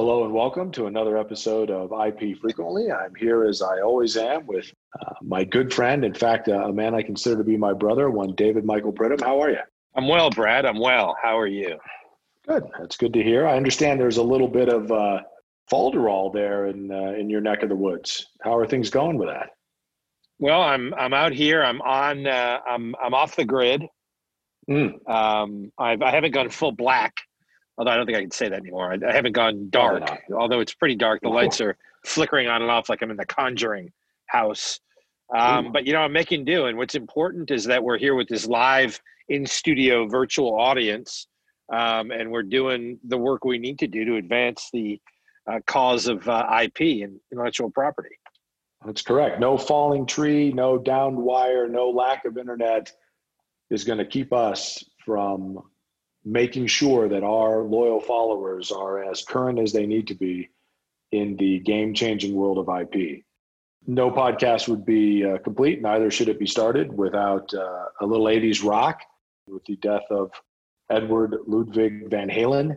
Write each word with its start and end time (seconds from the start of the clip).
hello 0.00 0.24
and 0.24 0.32
welcome 0.32 0.72
to 0.72 0.86
another 0.86 1.18
episode 1.18 1.70
of 1.70 1.92
IP 1.92 2.34
Frequently. 2.38 2.90
I'm 2.90 3.14
here 3.14 3.44
as 3.44 3.60
I 3.60 3.82
always 3.82 4.16
am 4.16 4.46
with 4.46 4.72
uh, 4.98 5.12
my 5.20 5.44
good 5.44 5.74
friend, 5.74 6.06
in 6.06 6.14
fact, 6.14 6.48
uh, 6.48 6.52
a 6.52 6.72
man 6.72 6.94
I 6.94 7.02
consider 7.02 7.36
to 7.36 7.44
be 7.44 7.58
my 7.58 7.74
brother, 7.74 8.08
one 8.08 8.34
David 8.34 8.64
Michael 8.64 8.94
Brittam. 8.94 9.20
How 9.20 9.42
are 9.42 9.50
you? 9.50 9.58
I'm 9.94 10.08
well, 10.08 10.30
Brad. 10.30 10.64
I'm 10.64 10.80
well. 10.80 11.14
How 11.22 11.38
are 11.38 11.46
you? 11.46 11.76
Good. 12.48 12.64
That's 12.78 12.96
good 12.96 13.12
to 13.12 13.22
hear. 13.22 13.46
I 13.46 13.58
understand 13.58 14.00
there's 14.00 14.16
a 14.16 14.22
little 14.22 14.48
bit 14.48 14.70
of 14.70 14.90
uh, 14.90 15.20
falderall 15.70 16.32
there 16.32 16.68
in 16.68 16.90
uh, 16.90 17.12
in 17.18 17.28
your 17.28 17.42
neck 17.42 17.62
of 17.62 17.68
the 17.68 17.76
woods. 17.76 18.26
How 18.40 18.56
are 18.56 18.66
things 18.66 18.88
going 18.88 19.18
with 19.18 19.28
that? 19.28 19.50
Well, 20.38 20.62
I'm 20.62 20.94
I'm 20.94 21.12
out 21.12 21.34
here. 21.34 21.62
I'm 21.62 21.82
on. 21.82 22.26
Uh, 22.26 22.60
I'm 22.66 22.94
I'm 23.04 23.12
off 23.12 23.36
the 23.36 23.44
grid. 23.44 23.84
Mm. 24.66 25.06
Um, 25.06 25.70
I've 25.76 26.00
I 26.00 26.10
haven't 26.10 26.32
gone 26.32 26.48
full 26.48 26.72
black, 26.72 27.12
although 27.80 27.92
I 27.92 27.96
don't 27.96 28.04
think 28.04 28.18
I 28.18 28.20
can 28.20 28.30
say 28.30 28.50
that 28.50 28.58
anymore. 28.58 28.92
I, 28.92 29.08
I 29.08 29.12
haven't 29.12 29.32
gone 29.32 29.70
dark, 29.70 30.02
although 30.36 30.60
it's 30.60 30.74
pretty 30.74 30.96
dark. 30.96 31.22
The 31.22 31.30
lights 31.30 31.62
are 31.62 31.78
flickering 32.04 32.46
on 32.46 32.60
and 32.60 32.70
off 32.70 32.90
like 32.90 33.00
I'm 33.00 33.10
in 33.10 33.16
the 33.16 33.24
Conjuring 33.24 33.90
house. 34.26 34.78
Um, 35.34 35.72
but 35.72 35.86
you 35.86 35.94
know, 35.94 36.00
I'm 36.00 36.12
making 36.12 36.44
do, 36.44 36.66
and 36.66 36.76
what's 36.76 36.94
important 36.94 37.50
is 37.50 37.64
that 37.64 37.82
we're 37.82 37.96
here 37.96 38.14
with 38.14 38.28
this 38.28 38.46
live 38.46 39.00
in 39.30 39.46
studio 39.46 40.06
virtual 40.06 40.60
audience, 40.60 41.26
um, 41.72 42.10
and 42.10 42.30
we're 42.30 42.42
doing 42.42 42.98
the 43.08 43.16
work 43.16 43.46
we 43.46 43.56
need 43.56 43.78
to 43.78 43.86
do 43.86 44.04
to 44.04 44.16
advance 44.16 44.68
the 44.74 45.00
uh, 45.50 45.60
cause 45.66 46.06
of 46.06 46.28
uh, 46.28 46.44
IP 46.62 47.02
and 47.02 47.18
intellectual 47.32 47.70
property. 47.70 48.14
That's 48.84 49.00
correct. 49.00 49.40
No 49.40 49.56
falling 49.56 50.04
tree, 50.04 50.52
no 50.52 50.76
downed 50.76 51.16
wire, 51.16 51.66
no 51.66 51.88
lack 51.88 52.26
of 52.26 52.36
internet 52.36 52.92
is 53.70 53.84
going 53.84 53.98
to 53.98 54.06
keep 54.06 54.34
us 54.34 54.84
from 55.02 55.62
making 56.30 56.64
sure 56.68 57.08
that 57.08 57.24
our 57.24 57.64
loyal 57.64 58.00
followers 58.00 58.70
are 58.70 59.02
as 59.02 59.24
current 59.24 59.58
as 59.58 59.72
they 59.72 59.84
need 59.84 60.06
to 60.06 60.14
be 60.14 60.48
in 61.10 61.36
the 61.36 61.58
game 61.60 61.92
changing 61.92 62.34
world 62.34 62.56
of 62.56 62.68
IP. 62.68 63.24
No 63.86 64.12
podcast 64.12 64.68
would 64.68 64.86
be 64.86 65.24
uh, 65.24 65.38
complete, 65.38 65.82
neither 65.82 66.08
should 66.08 66.28
it 66.28 66.38
be 66.38 66.46
started 66.46 66.96
without 66.96 67.52
uh, 67.52 67.86
a 68.00 68.06
little 68.06 68.26
80s 68.26 68.64
rock 68.64 69.00
with 69.48 69.64
the 69.64 69.74
death 69.76 70.04
of 70.10 70.30
Edward 70.88 71.36
Ludwig 71.48 72.08
Van 72.08 72.28
Halen. 72.28 72.76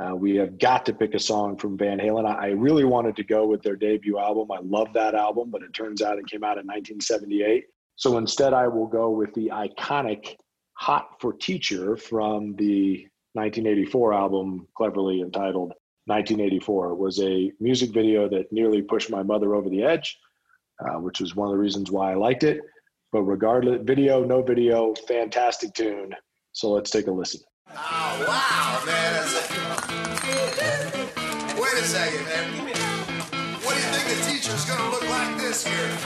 Uh, 0.00 0.16
we 0.16 0.34
have 0.36 0.58
got 0.58 0.84
to 0.86 0.92
pick 0.92 1.14
a 1.14 1.20
song 1.20 1.56
from 1.56 1.78
Van 1.78 1.98
Halen. 1.98 2.26
I, 2.26 2.46
I 2.46 2.50
really 2.50 2.84
wanted 2.84 3.14
to 3.16 3.22
go 3.22 3.46
with 3.46 3.62
their 3.62 3.76
debut 3.76 4.18
album. 4.18 4.50
I 4.50 4.58
love 4.60 4.88
that 4.94 5.14
album, 5.14 5.50
but 5.50 5.62
it 5.62 5.72
turns 5.72 6.02
out 6.02 6.18
it 6.18 6.26
came 6.26 6.42
out 6.42 6.58
in 6.58 6.66
1978. 6.66 7.66
So 7.94 8.18
instead, 8.18 8.52
I 8.52 8.66
will 8.66 8.86
go 8.86 9.10
with 9.10 9.32
the 9.34 9.50
iconic 9.52 10.36
Hot 10.78 11.20
for 11.20 11.32
Teacher 11.32 11.96
from 11.96 12.54
the 12.54 13.08
1984 13.32 14.14
album, 14.14 14.68
cleverly 14.76 15.22
entitled 15.22 15.72
1984. 16.06 16.94
Was 16.94 17.20
a 17.20 17.50
music 17.58 17.90
video 17.90 18.28
that 18.28 18.52
nearly 18.52 18.82
pushed 18.82 19.10
my 19.10 19.24
mother 19.24 19.56
over 19.56 19.68
the 19.68 19.82
edge, 19.82 20.20
uh, 20.78 21.00
which 21.00 21.18
was 21.20 21.34
one 21.34 21.48
of 21.48 21.52
the 21.52 21.58
reasons 21.58 21.90
why 21.90 22.12
I 22.12 22.14
liked 22.14 22.44
it. 22.44 22.60
But 23.10 23.22
regardless, 23.22 23.80
video, 23.82 24.22
no 24.22 24.40
video, 24.40 24.94
fantastic 25.08 25.74
tune. 25.74 26.14
So 26.52 26.70
let's 26.70 26.90
take 26.90 27.08
a 27.08 27.10
listen. 27.10 27.40
Oh, 27.70 28.24
wow, 28.28 28.80
man. 28.86 29.24
Wait 31.60 31.72
a 31.72 31.84
second, 31.84 32.24
man. 32.24 32.68
What 33.64 33.74
do 33.74 33.80
you 33.80 33.86
think 33.90 34.06
the 34.16 34.22
teacher's 34.30 34.64
going 34.64 34.78
to 34.78 34.90
look 34.90 35.02
like 35.10 35.38
this 35.38 35.66
year? 35.66 35.98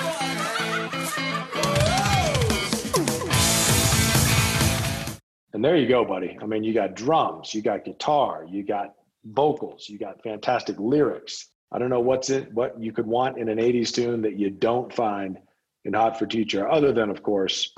And 5.62 5.68
there 5.68 5.76
you 5.76 5.86
go, 5.86 6.04
buddy. 6.04 6.36
I 6.42 6.46
mean, 6.46 6.64
you 6.64 6.74
got 6.74 6.96
drums, 6.96 7.54
you 7.54 7.62
got 7.62 7.84
guitar, 7.84 8.44
you 8.50 8.64
got 8.64 8.94
vocals, 9.24 9.88
you 9.88 9.96
got 9.96 10.20
fantastic 10.20 10.74
lyrics. 10.80 11.50
I 11.70 11.78
don't 11.78 11.88
know 11.88 12.00
what's 12.00 12.30
it, 12.30 12.52
what 12.52 12.82
you 12.82 12.90
could 12.90 13.06
want 13.06 13.38
in 13.38 13.48
an 13.48 13.58
80s 13.58 13.94
tune 13.94 14.22
that 14.22 14.36
you 14.36 14.50
don't 14.50 14.92
find 14.92 15.38
in 15.84 15.94
Hot 15.94 16.18
for 16.18 16.26
Teacher, 16.26 16.68
other 16.68 16.90
than, 16.92 17.10
of 17.10 17.22
course, 17.22 17.72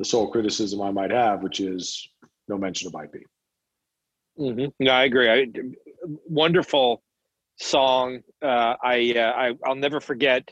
the 0.00 0.04
sole 0.04 0.28
criticism 0.32 0.82
I 0.82 0.90
might 0.90 1.12
have, 1.12 1.44
which 1.44 1.60
is 1.60 2.04
no 2.48 2.58
mention 2.58 2.88
of 2.92 3.00
IP. 3.00 3.22
Mm-hmm. 4.36 4.70
No, 4.80 4.90
I 4.90 5.04
agree. 5.04 5.30
I, 5.30 5.46
wonderful 6.26 7.00
song. 7.60 8.22
Uh, 8.42 8.74
I, 8.82 9.14
uh, 9.16 9.20
I 9.36 9.52
I'll 9.64 9.76
never 9.76 10.00
forget. 10.00 10.50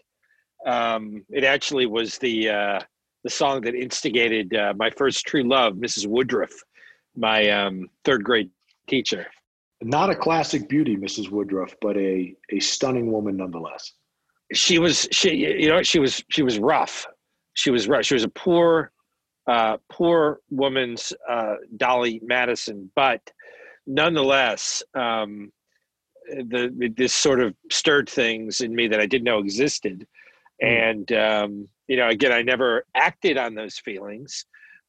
Um, 0.65 1.25
it 1.29 1.43
actually 1.43 1.87
was 1.87 2.19
the 2.19 2.51
uh, 2.51 2.81
the 3.25 3.31
song 3.31 3.63
that 3.63 3.75
instigated 3.75 4.55
uh, 4.55 4.75
my 4.77 4.91
first 4.91 5.27
true 5.27 5.45
love, 5.45 5.75
Mrs. 5.75 6.07
Woodruff, 6.07 6.53
my 7.17 7.49
um, 7.51 7.89
third 8.05 8.25
grade 8.25 8.51
teacher. 8.89 9.27
Not 9.81 10.11
a 10.11 10.15
classic 10.15 10.69
beauty, 10.69 10.97
Mrs. 10.97 11.31
Woodruff, 11.31 11.75
but 11.81 11.97
a 11.97 12.35
a 12.51 12.61
stunning 12.61 13.11
woman 13.11 13.37
nonetheless. 13.37 13.93
She 14.53 14.79
was 14.79 15.09
she 15.11 15.35
you 15.35 15.69
know 15.69 15.83
she 15.83 15.99
was 15.99 16.23
she 16.29 16.43
was 16.43 16.59
rough. 16.59 17.07
She 17.55 17.71
was 17.71 17.89
rough. 17.89 18.05
She 18.05 18.15
was 18.15 18.25
a 18.25 18.29
poor 18.29 18.93
uh, 19.49 19.79
poor 19.91 20.41
woman's 20.51 21.13
uh, 21.29 21.57
Dolly 21.77 22.21
Madison, 22.25 22.91
but 22.95 23.21
nonetheless, 23.87 24.83
um, 24.95 25.51
the 26.29 26.93
this 26.97 27.13
sort 27.13 27.41
of 27.41 27.55
stirred 27.71 28.09
things 28.09 28.61
in 28.61 28.75
me 28.75 28.87
that 28.89 29.01
I 29.01 29.07
didn't 29.07 29.25
know 29.25 29.39
existed. 29.39 30.07
And 30.63 31.13
um, 31.13 31.69
you 31.89 31.97
know, 31.97 32.09
again, 32.09 32.33
I 32.33 32.43
never 32.43 32.85
acted 32.95 33.37
on 33.37 33.55
those 33.55 33.79
feelings, 33.79 34.47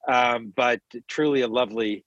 um, 0.08 0.54
but 0.56 0.80
truly 1.08 1.42
a 1.42 1.48
lovely, 1.48 2.06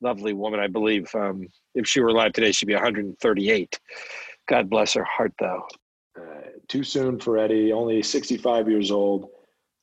lovely 0.00 0.32
woman. 0.32 0.58
I 0.58 0.66
believe 0.66 1.14
um, 1.14 1.46
if 1.74 1.86
she 1.86 2.00
were 2.00 2.08
alive 2.08 2.32
today, 2.32 2.52
she'd 2.52 2.66
be 2.66 2.74
138. 2.74 3.80
God 4.48 4.68
bless 4.68 4.94
her 4.94 5.04
heart, 5.04 5.32
though. 5.38 5.66
Uh, 6.18 6.48
too 6.68 6.82
soon 6.82 7.20
for 7.20 7.38
Eddie, 7.38 7.72
only 7.72 8.02
65 8.02 8.68
years 8.68 8.90
old, 8.90 9.28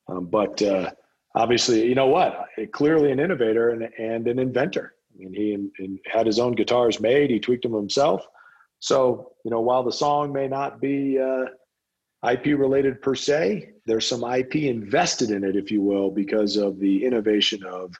um, 0.09 0.25
but. 0.25 0.61
Uh, 0.61 0.91
obviously, 1.35 1.87
you 1.87 1.95
know 1.95 2.07
what? 2.07 2.47
Clearly 2.71 3.11
an 3.11 3.19
innovator 3.19 3.69
and, 3.69 3.83
and 3.97 4.27
an 4.27 4.39
inventor. 4.39 4.95
I 5.13 5.23
mean, 5.23 5.33
he 5.33 5.53
in, 5.53 5.71
in 5.79 5.99
had 6.05 6.25
his 6.25 6.39
own 6.39 6.53
guitars 6.53 6.99
made. 6.99 7.29
He 7.29 7.39
tweaked 7.39 7.63
them 7.63 7.73
himself. 7.73 8.25
So, 8.79 9.33
you 9.43 9.51
know, 9.51 9.59
while 9.59 9.83
the 9.83 9.91
song 9.91 10.31
may 10.31 10.47
not 10.47 10.79
be 10.79 11.19
uh, 11.19 11.45
IP 12.27 12.47
related 12.47 13.01
per 13.01 13.15
se, 13.15 13.69
there's 13.85 14.07
some 14.07 14.23
IP 14.23 14.55
invested 14.55 15.31
in 15.31 15.43
it, 15.43 15.55
if 15.55 15.71
you 15.71 15.81
will, 15.81 16.11
because 16.11 16.57
of 16.57 16.79
the 16.79 17.05
innovation 17.05 17.63
of 17.63 17.93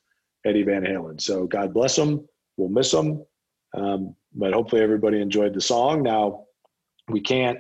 Eddie 0.46 0.64
Van 0.64 0.84
Halen. 0.84 1.20
So, 1.22 1.48
God 1.48 1.74
bless 1.74 1.98
him. 1.98 2.28
We'll 2.58 2.70
miss 2.70 2.94
him. 2.94 3.24
Um, 3.76 4.16
but 4.34 4.54
hopefully, 4.54 4.82
everybody 4.82 5.22
enjoyed 5.22 5.54
the 5.54 5.62
song. 5.62 6.04
Now, 6.04 6.46
we 7.08 7.22
can't. 7.22 7.60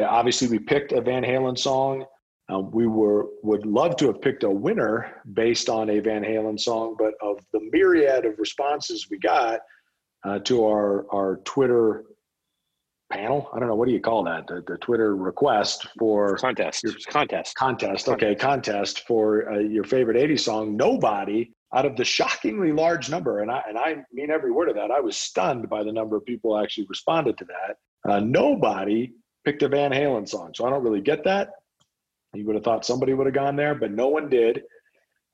Obviously, 0.00 0.48
we 0.48 0.58
picked 0.58 0.92
a 0.92 1.00
Van 1.00 1.22
Halen 1.22 1.58
song 1.58 2.06
um, 2.52 2.70
we 2.70 2.86
were 2.86 3.28
would 3.42 3.64
love 3.64 3.96
to 3.96 4.06
have 4.06 4.20
picked 4.20 4.42
a 4.42 4.50
winner 4.50 5.22
based 5.32 5.68
on 5.68 5.90
a 5.90 6.00
Van 6.00 6.22
Halen 6.22 6.58
song, 6.58 6.96
but 6.98 7.14
of 7.22 7.38
the 7.52 7.60
myriad 7.72 8.26
of 8.26 8.38
responses 8.38 9.08
we 9.10 9.18
got 9.18 9.60
uh, 10.24 10.38
to 10.40 10.66
our 10.66 11.06
our 11.12 11.36
Twitter 11.44 12.04
panel, 13.12 13.48
I 13.52 13.58
don't 13.58 13.68
know 13.68 13.74
what 13.74 13.86
do 13.86 13.94
you 13.94 14.00
call 14.00 14.24
that, 14.24 14.46
the, 14.46 14.62
the 14.66 14.78
Twitter 14.78 15.14
request 15.14 15.86
for 15.98 16.36
contest, 16.36 16.82
your, 16.82 16.94
contest, 17.08 17.54
contest. 17.56 18.08
Okay, 18.08 18.34
contest 18.34 19.06
for 19.06 19.52
uh, 19.52 19.58
your 19.58 19.84
favorite 19.84 20.16
'80s 20.16 20.40
song. 20.40 20.76
Nobody 20.76 21.52
out 21.74 21.86
of 21.86 21.96
the 21.96 22.04
shockingly 22.04 22.72
large 22.72 23.10
number, 23.10 23.40
and 23.40 23.50
I 23.50 23.62
and 23.68 23.78
I 23.78 23.96
mean 24.12 24.30
every 24.30 24.50
word 24.50 24.68
of 24.68 24.76
that. 24.76 24.90
I 24.90 25.00
was 25.00 25.16
stunned 25.16 25.68
by 25.68 25.84
the 25.84 25.92
number 25.92 26.16
of 26.16 26.24
people 26.24 26.58
actually 26.58 26.86
responded 26.88 27.38
to 27.38 27.44
that. 27.46 28.10
Uh, 28.10 28.20
nobody 28.20 29.12
picked 29.44 29.62
a 29.62 29.68
Van 29.68 29.92
Halen 29.92 30.28
song, 30.28 30.52
so 30.54 30.66
I 30.66 30.70
don't 30.70 30.82
really 30.82 31.00
get 31.00 31.24
that. 31.24 31.50
You 32.34 32.46
would 32.46 32.54
have 32.54 32.64
thought 32.64 32.86
somebody 32.86 33.12
would 33.12 33.26
have 33.26 33.34
gone 33.34 33.56
there, 33.56 33.74
but 33.74 33.90
no 33.90 34.08
one 34.08 34.28
did. 34.28 34.62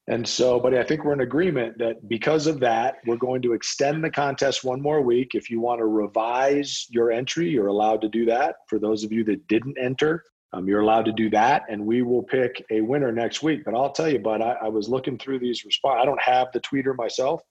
And 0.08 0.26
so, 0.26 0.58
but 0.58 0.74
I 0.74 0.82
think 0.84 1.04
we're 1.04 1.12
in 1.12 1.20
agreement 1.20 1.76
that 1.78 2.08
because 2.08 2.46
of 2.46 2.60
that, 2.60 2.96
we're 3.06 3.16
going 3.16 3.42
to 3.42 3.52
extend 3.52 4.02
the 4.02 4.10
contest 4.10 4.64
one 4.64 4.80
more 4.80 5.02
week. 5.02 5.34
If 5.34 5.50
you 5.50 5.60
want 5.60 5.80
to 5.80 5.84
revise 5.84 6.86
your 6.88 7.12
entry, 7.12 7.50
you're 7.50 7.66
allowed 7.66 8.00
to 8.00 8.08
do 8.08 8.24
that. 8.24 8.56
For 8.68 8.78
those 8.78 9.04
of 9.04 9.12
you 9.12 9.22
that 9.24 9.46
didn't 9.48 9.76
enter, 9.78 10.24
um, 10.54 10.66
you're 10.66 10.80
allowed 10.80 11.04
to 11.04 11.12
do 11.12 11.28
that, 11.30 11.64
and 11.68 11.84
we 11.84 12.00
will 12.00 12.22
pick 12.22 12.64
a 12.70 12.80
winner 12.80 13.12
next 13.12 13.42
week. 13.42 13.64
But 13.66 13.74
I'll 13.74 13.92
tell 13.92 14.08
you, 14.08 14.18
bud, 14.18 14.40
I, 14.40 14.56
I 14.62 14.68
was 14.68 14.88
looking 14.88 15.18
through 15.18 15.40
these 15.40 15.66
response. 15.66 15.98
I 16.00 16.06
don't 16.06 16.22
have 16.22 16.48
the 16.52 16.60
tweeter 16.60 16.96
myself, 16.96 17.42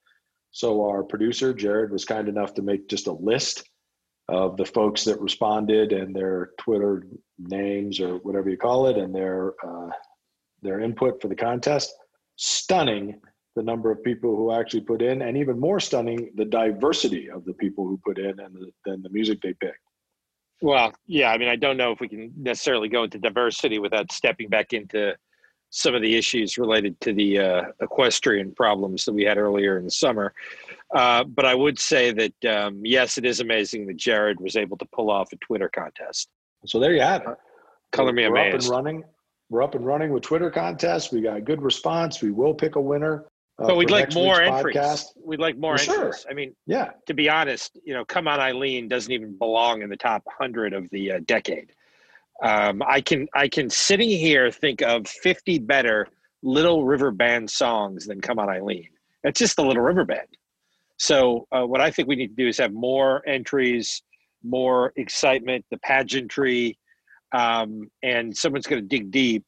so 0.49 0.83
our 0.83 1.03
producer 1.03 1.53
Jared 1.53 1.91
was 1.91 2.05
kind 2.05 2.27
enough 2.27 2.55
to 2.55 2.63
make 2.63 2.89
just 2.89 3.05
a 3.05 3.11
list 3.11 3.69
of 4.29 4.57
the 4.57 4.65
folks 4.65 5.03
that 5.03 5.21
responded 5.21 5.91
and 5.93 6.15
their 6.15 6.49
Twitter 6.59 7.03
names 7.37 7.99
or 7.99 8.15
whatever 8.17 8.49
you 8.49 8.57
call 8.57 8.87
it 8.87 8.97
and 8.97 9.13
their 9.13 9.53
uh, 9.63 9.89
their 10.63 10.79
input 10.79 11.21
for 11.21 11.27
the 11.27 11.35
contest. 11.35 11.93
Stunning 12.37 13.19
the 13.55 13.63
number 13.63 13.91
of 13.91 14.03
people 14.03 14.35
who 14.35 14.51
actually 14.51 14.81
put 14.81 15.01
in, 15.01 15.23
and 15.23 15.35
even 15.35 15.59
more 15.59 15.79
stunning 15.79 16.31
the 16.35 16.45
diversity 16.45 17.29
of 17.29 17.43
the 17.45 17.53
people 17.53 17.85
who 17.85 17.99
put 18.05 18.19
in 18.19 18.39
and 18.39 18.55
the, 18.55 18.91
and 18.91 19.03
the 19.03 19.09
music 19.09 19.41
they 19.41 19.53
picked. 19.53 19.79
Well, 20.61 20.93
yeah, 21.05 21.31
I 21.31 21.37
mean, 21.37 21.49
I 21.49 21.55
don't 21.55 21.77
know 21.77 21.91
if 21.91 21.99
we 21.99 22.07
can 22.07 22.31
necessarily 22.37 22.87
go 22.87 23.03
into 23.03 23.19
diversity 23.19 23.79
without 23.79 24.11
stepping 24.11 24.49
back 24.49 24.73
into 24.73 25.15
some 25.69 25.93
of 25.93 26.01
the 26.01 26.15
issues 26.15 26.57
related 26.57 26.99
to 27.01 27.13
the 27.13 27.39
uh, 27.39 27.63
equestrian 27.81 28.53
problems 28.53 29.05
that 29.05 29.13
we 29.13 29.23
had 29.23 29.37
earlier 29.37 29.77
in 29.77 29.85
the 29.85 29.91
summer. 29.91 30.33
Uh, 30.95 31.23
but 31.23 31.45
I 31.45 31.53
would 31.53 31.77
say 31.77 32.11
that 32.11 32.45
um, 32.45 32.81
yes, 32.85 33.17
it 33.17 33.25
is 33.25 33.39
amazing 33.39 33.85
that 33.87 33.97
Jared 33.97 34.39
was 34.39 34.55
able 34.55 34.77
to 34.77 34.85
pull 34.85 35.11
off 35.11 35.33
a 35.33 35.35
Twitter 35.37 35.69
contest. 35.69 36.29
So 36.65 36.79
there 36.79 36.93
you 36.93 37.01
have 37.01 37.23
it. 37.23 37.37
Color 37.91 38.13
me 38.13 38.27
We're 38.27 38.37
up 38.37 38.53
and 38.53 38.65
running. 38.65 39.03
We're 39.49 39.63
up 39.63 39.75
and 39.75 39.85
running 39.85 40.11
with 40.11 40.23
Twitter 40.23 40.51
contests. 40.51 41.11
We 41.11 41.21
got 41.21 41.38
a 41.38 41.41
good 41.41 41.61
response. 41.61 42.21
We 42.21 42.31
will 42.31 42.53
pick 42.53 42.75
a 42.75 42.81
winner. 42.81 43.25
uh, 43.59 43.67
But 43.67 43.77
we'd 43.77 43.89
like 43.89 44.13
more 44.13 44.41
entries. 44.41 44.75
podcast. 44.75 45.03
We'd 45.23 45.39
like 45.39 45.57
more 45.57 45.71
Well, 45.71 45.77
sure. 45.77 46.05
entries. 46.07 46.25
I 46.29 46.33
mean, 46.33 46.55
Yeah, 46.65 46.91
to 47.07 47.13
be 47.13 47.29
honest, 47.29 47.77
you 47.83 47.94
know, 47.94 48.03
Come 48.05 48.27
On 48.27 48.39
Eileen 48.39 48.88
doesn't 48.88 49.11
even 49.11 49.38
belong 49.38 49.81
in 49.81 49.89
the 49.89 49.97
top 49.97 50.23
100 50.25 50.73
of 50.73 50.89
the 50.91 51.13
uh, 51.13 51.19
decade. 51.25 51.71
Um, 52.44 52.83
I 52.85 53.01
can 53.01 53.27
I 53.33 53.47
can 53.47 53.69
sitting 53.69 54.09
here 54.09 54.51
think 54.51 54.81
of 54.83 55.07
50 55.07 55.59
better 55.59 56.07
Little 56.44 56.83
River 56.85 57.09
Band 57.11 57.49
songs 57.49 58.05
than 58.05 58.21
Come 58.21 58.38
On 58.38 58.47
Eileen. 58.49 58.89
It's 59.23 59.39
just 59.39 59.55
the 59.55 59.63
Little 59.63 59.81
River 59.81 60.05
Band. 60.05 60.27
So 60.97 61.47
uh, 61.51 61.63
what 61.63 61.81
I 61.81 61.89
think 61.89 62.07
we 62.07 62.15
need 62.15 62.27
to 62.27 62.35
do 62.35 62.47
is 62.47 62.57
have 62.59 62.73
more 62.73 63.27
entries, 63.27 64.03
more 64.44 64.94
excitement, 64.97 65.65
the 65.71 65.77
pageantry, 65.79 66.77
um, 67.31 67.89
and 68.03 68.35
someone's 68.35 68.68
going 68.68 68.81
to 68.81 68.88
dig 68.88 69.12
deep 69.12 69.45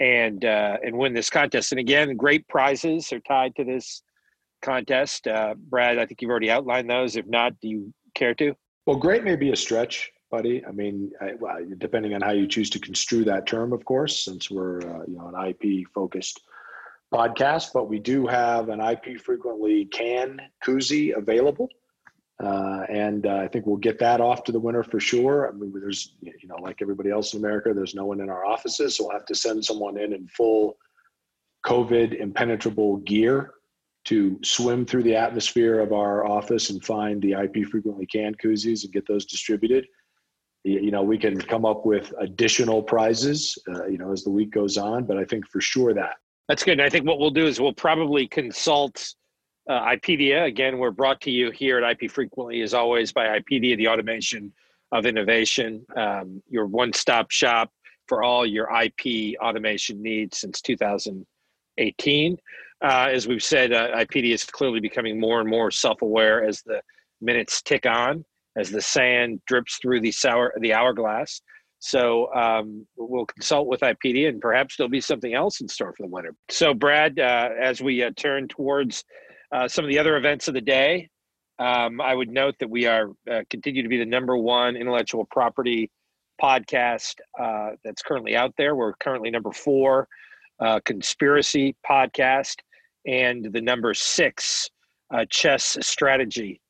and 0.00 0.44
uh, 0.44 0.78
and 0.82 0.96
win 0.96 1.12
this 1.12 1.30
contest. 1.30 1.72
And 1.72 1.78
again, 1.78 2.16
great 2.16 2.48
prizes 2.48 3.12
are 3.12 3.20
tied 3.20 3.54
to 3.56 3.64
this 3.64 4.02
contest. 4.62 5.26
Uh, 5.26 5.54
Brad, 5.56 5.98
I 5.98 6.06
think 6.06 6.22
you've 6.22 6.30
already 6.30 6.50
outlined 6.50 6.88
those. 6.88 7.16
If 7.16 7.26
not, 7.26 7.58
do 7.60 7.68
you 7.68 7.94
care 8.14 8.34
to? 8.34 8.54
Well, 8.86 8.96
great 8.96 9.24
may 9.24 9.36
be 9.36 9.50
a 9.50 9.56
stretch, 9.56 10.10
buddy. 10.30 10.64
I 10.66 10.72
mean, 10.72 11.12
I, 11.20 11.34
well, 11.38 11.58
depending 11.78 12.14
on 12.14 12.22
how 12.22 12.32
you 12.32 12.46
choose 12.46 12.70
to 12.70 12.78
construe 12.78 13.24
that 13.24 13.46
term, 13.46 13.72
of 13.72 13.84
course, 13.84 14.24
since 14.24 14.50
we're 14.50 14.80
uh, 14.80 15.04
you 15.06 15.16
know 15.16 15.30
an 15.34 15.48
IP 15.48 15.86
focused 15.94 16.40
podcast, 17.12 17.72
but 17.74 17.88
we 17.88 17.98
do 17.98 18.26
have 18.26 18.68
an 18.68 18.80
IP 18.80 19.20
frequently 19.20 19.84
can 19.86 20.40
koozie 20.64 21.16
available. 21.16 21.68
Uh, 22.42 22.86
and 22.88 23.26
uh, 23.26 23.36
I 23.36 23.48
think 23.48 23.66
we'll 23.66 23.76
get 23.76 23.98
that 23.98 24.20
off 24.20 24.44
to 24.44 24.52
the 24.52 24.58
winner 24.58 24.82
for 24.82 24.98
sure. 24.98 25.48
I 25.48 25.52
mean, 25.52 25.72
there's, 25.78 26.14
you 26.22 26.48
know, 26.48 26.56
like 26.56 26.80
everybody 26.80 27.10
else 27.10 27.34
in 27.34 27.40
America, 27.40 27.74
there's 27.74 27.94
no 27.94 28.06
one 28.06 28.20
in 28.20 28.30
our 28.30 28.46
offices, 28.46 28.96
so 28.96 29.04
we'll 29.04 29.12
have 29.12 29.26
to 29.26 29.34
send 29.34 29.64
someone 29.64 29.98
in 29.98 30.14
in 30.14 30.26
full 30.28 30.76
COVID 31.66 32.18
impenetrable 32.18 32.96
gear 32.98 33.52
to 34.06 34.38
swim 34.42 34.86
through 34.86 35.02
the 35.02 35.14
atmosphere 35.14 35.80
of 35.80 35.92
our 35.92 36.26
office 36.26 36.70
and 36.70 36.82
find 36.82 37.20
the 37.20 37.32
IP 37.32 37.68
frequently 37.68 38.06
canned 38.06 38.38
koozies 38.38 38.84
and 38.84 38.92
get 38.92 39.06
those 39.06 39.26
distributed. 39.26 39.86
You 40.64 40.90
know, 40.90 41.02
we 41.02 41.18
can 41.18 41.38
come 41.38 41.66
up 41.66 41.84
with 41.84 42.12
additional 42.18 42.82
prizes, 42.82 43.56
uh, 43.68 43.86
you 43.86 43.98
know, 43.98 44.12
as 44.12 44.24
the 44.24 44.30
week 44.30 44.50
goes 44.50 44.78
on, 44.78 45.04
but 45.04 45.18
I 45.18 45.24
think 45.24 45.46
for 45.46 45.60
sure 45.60 45.92
that. 45.94 46.16
That's 46.48 46.64
good. 46.64 46.80
I 46.80 46.88
think 46.88 47.06
what 47.06 47.18
we'll 47.18 47.30
do 47.30 47.46
is 47.46 47.60
we'll 47.60 47.72
probably 47.72 48.26
consult 48.26 49.14
uh, 49.70 49.86
IPedia. 49.86 50.46
Again, 50.46 50.78
we're 50.78 50.90
brought 50.90 51.20
to 51.22 51.30
you 51.30 51.52
here 51.52 51.78
at 51.78 52.02
IP 52.02 52.10
Frequently, 52.10 52.60
as 52.60 52.74
always, 52.74 53.12
by 53.12 53.38
IPedia, 53.38 53.76
the 53.76 53.86
automation 53.86 54.52
of 54.90 55.06
innovation, 55.06 55.86
um, 55.96 56.42
your 56.48 56.66
one 56.66 56.92
stop 56.92 57.30
shop 57.30 57.70
for 58.08 58.24
all 58.24 58.44
your 58.44 58.68
IP 58.82 59.38
automation 59.40 60.02
needs 60.02 60.38
since 60.38 60.60
2018. 60.60 62.36
Uh, 62.82 63.08
as 63.12 63.28
we've 63.28 63.44
said, 63.44 63.72
uh, 63.72 63.96
IPedia 63.96 64.34
is 64.34 64.42
clearly 64.42 64.80
becoming 64.80 65.20
more 65.20 65.40
and 65.40 65.48
more 65.48 65.70
self 65.70 66.02
aware 66.02 66.44
as 66.44 66.62
the 66.62 66.82
minutes 67.20 67.62
tick 67.62 67.86
on, 67.86 68.24
as 68.56 68.70
the 68.70 68.82
sand 68.82 69.40
drips 69.46 69.78
through 69.80 70.00
the, 70.00 70.10
sour, 70.10 70.52
the 70.60 70.72
hourglass. 70.72 71.40
So 71.78 72.34
um, 72.34 72.86
we'll 72.96 73.26
consult 73.26 73.68
with 73.68 73.80
IPedia, 73.80 74.28
and 74.28 74.40
perhaps 74.40 74.76
there'll 74.76 74.90
be 74.90 75.00
something 75.00 75.32
else 75.32 75.60
in 75.60 75.68
store 75.68 75.94
for 75.96 76.02
the 76.02 76.08
winter. 76.08 76.34
So, 76.48 76.74
Brad, 76.74 77.20
uh, 77.20 77.50
as 77.58 77.80
we 77.80 78.02
uh, 78.02 78.10
turn 78.16 78.48
towards 78.48 79.04
uh, 79.52 79.68
some 79.68 79.84
of 79.84 79.88
the 79.88 79.98
other 79.98 80.16
events 80.16 80.48
of 80.48 80.54
the 80.54 80.60
day, 80.60 81.08
um, 81.58 82.00
I 82.00 82.14
would 82.14 82.30
note 82.30 82.54
that 82.60 82.70
we 82.70 82.86
are 82.86 83.10
uh, 83.30 83.42
continue 83.50 83.82
to 83.82 83.88
be 83.88 83.98
the 83.98 84.06
number 84.06 84.36
one 84.36 84.76
intellectual 84.76 85.26
property 85.30 85.90
podcast 86.40 87.16
uh, 87.38 87.70
that's 87.84 88.02
currently 88.02 88.36
out 88.36 88.54
there. 88.56 88.74
We're 88.74 88.94
currently 88.94 89.30
number 89.30 89.52
four 89.52 90.08
uh, 90.58 90.80
conspiracy 90.84 91.76
podcast 91.88 92.56
and 93.06 93.52
the 93.52 93.60
number 93.60 93.92
six 93.94 94.70
uh, 95.12 95.24
chess 95.28 95.76
strategy 95.80 96.60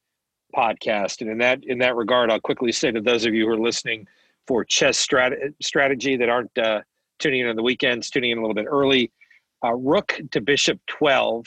podcast. 0.54 1.20
And 1.20 1.30
in 1.30 1.38
that 1.38 1.60
in 1.64 1.78
that 1.78 1.96
regard, 1.96 2.30
I'll 2.30 2.40
quickly 2.40 2.72
say 2.72 2.90
to 2.90 3.00
those 3.00 3.24
of 3.24 3.34
you 3.34 3.46
who 3.46 3.52
are 3.52 3.58
listening 3.58 4.06
for 4.46 4.64
chess 4.64 5.04
strat- 5.04 5.54
strategy 5.62 6.16
that 6.16 6.28
aren't 6.28 6.56
uh, 6.58 6.80
tuning 7.18 7.40
in 7.40 7.46
on 7.46 7.56
the 7.56 7.62
weekends, 7.62 8.10
tuning 8.10 8.32
in 8.32 8.38
a 8.38 8.40
little 8.40 8.54
bit 8.54 8.66
early, 8.68 9.12
uh, 9.64 9.74
rook 9.74 10.18
to 10.32 10.40
bishop 10.40 10.80
12, 10.88 11.46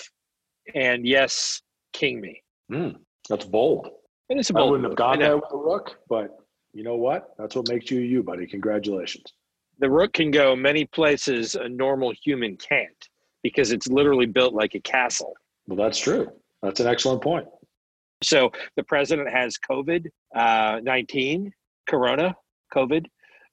and 0.76 1.06
yes, 1.06 1.62
king 1.94 2.22
me. 2.22 2.42
Mm, 2.72 2.96
that's 3.30 3.46
bold. 3.46 3.90
It 4.30 4.38
is 4.38 4.50
a 4.50 4.54
I 4.54 4.60
bold 4.60 4.72
wouldn't 4.72 4.90
have 4.90 4.98
gone 4.98 5.20
there 5.20 5.36
with 5.36 5.50
the 5.50 5.58
rook, 5.58 5.98
but 6.10 6.38
you 6.74 6.84
know 6.84 6.96
what? 6.96 7.36
That's 7.38 7.56
what 7.56 7.70
makes 7.70 7.92
you 7.92 8.00
you, 8.00 8.24
buddy. 8.24 8.48
Congratulations. 8.48 9.34
The 9.80 9.90
rook 9.90 10.14
can 10.14 10.32
go 10.32 10.56
many 10.56 10.86
places 10.86 11.56
a 11.56 11.68
normal 11.68 12.14
human 12.24 12.58
can't 12.58 13.10
because 13.44 13.72
it's 13.72 13.88
literally 13.88 14.26
built 14.26 14.54
like 14.54 14.76
a 14.76 14.80
castle. 14.80 15.34
Well, 15.68 15.78
that's 15.78 16.00
true. 16.00 16.30
That's 16.62 16.80
an 16.80 16.88
excellent 16.88 17.22
point. 17.22 17.48
So 18.24 18.52
the 18.78 18.84
president 18.84 19.30
has 19.30 19.58
COVID 19.70 20.08
uh, 20.36 20.80
19, 20.82 21.52
corona, 21.88 22.36
COVID. 22.74 23.06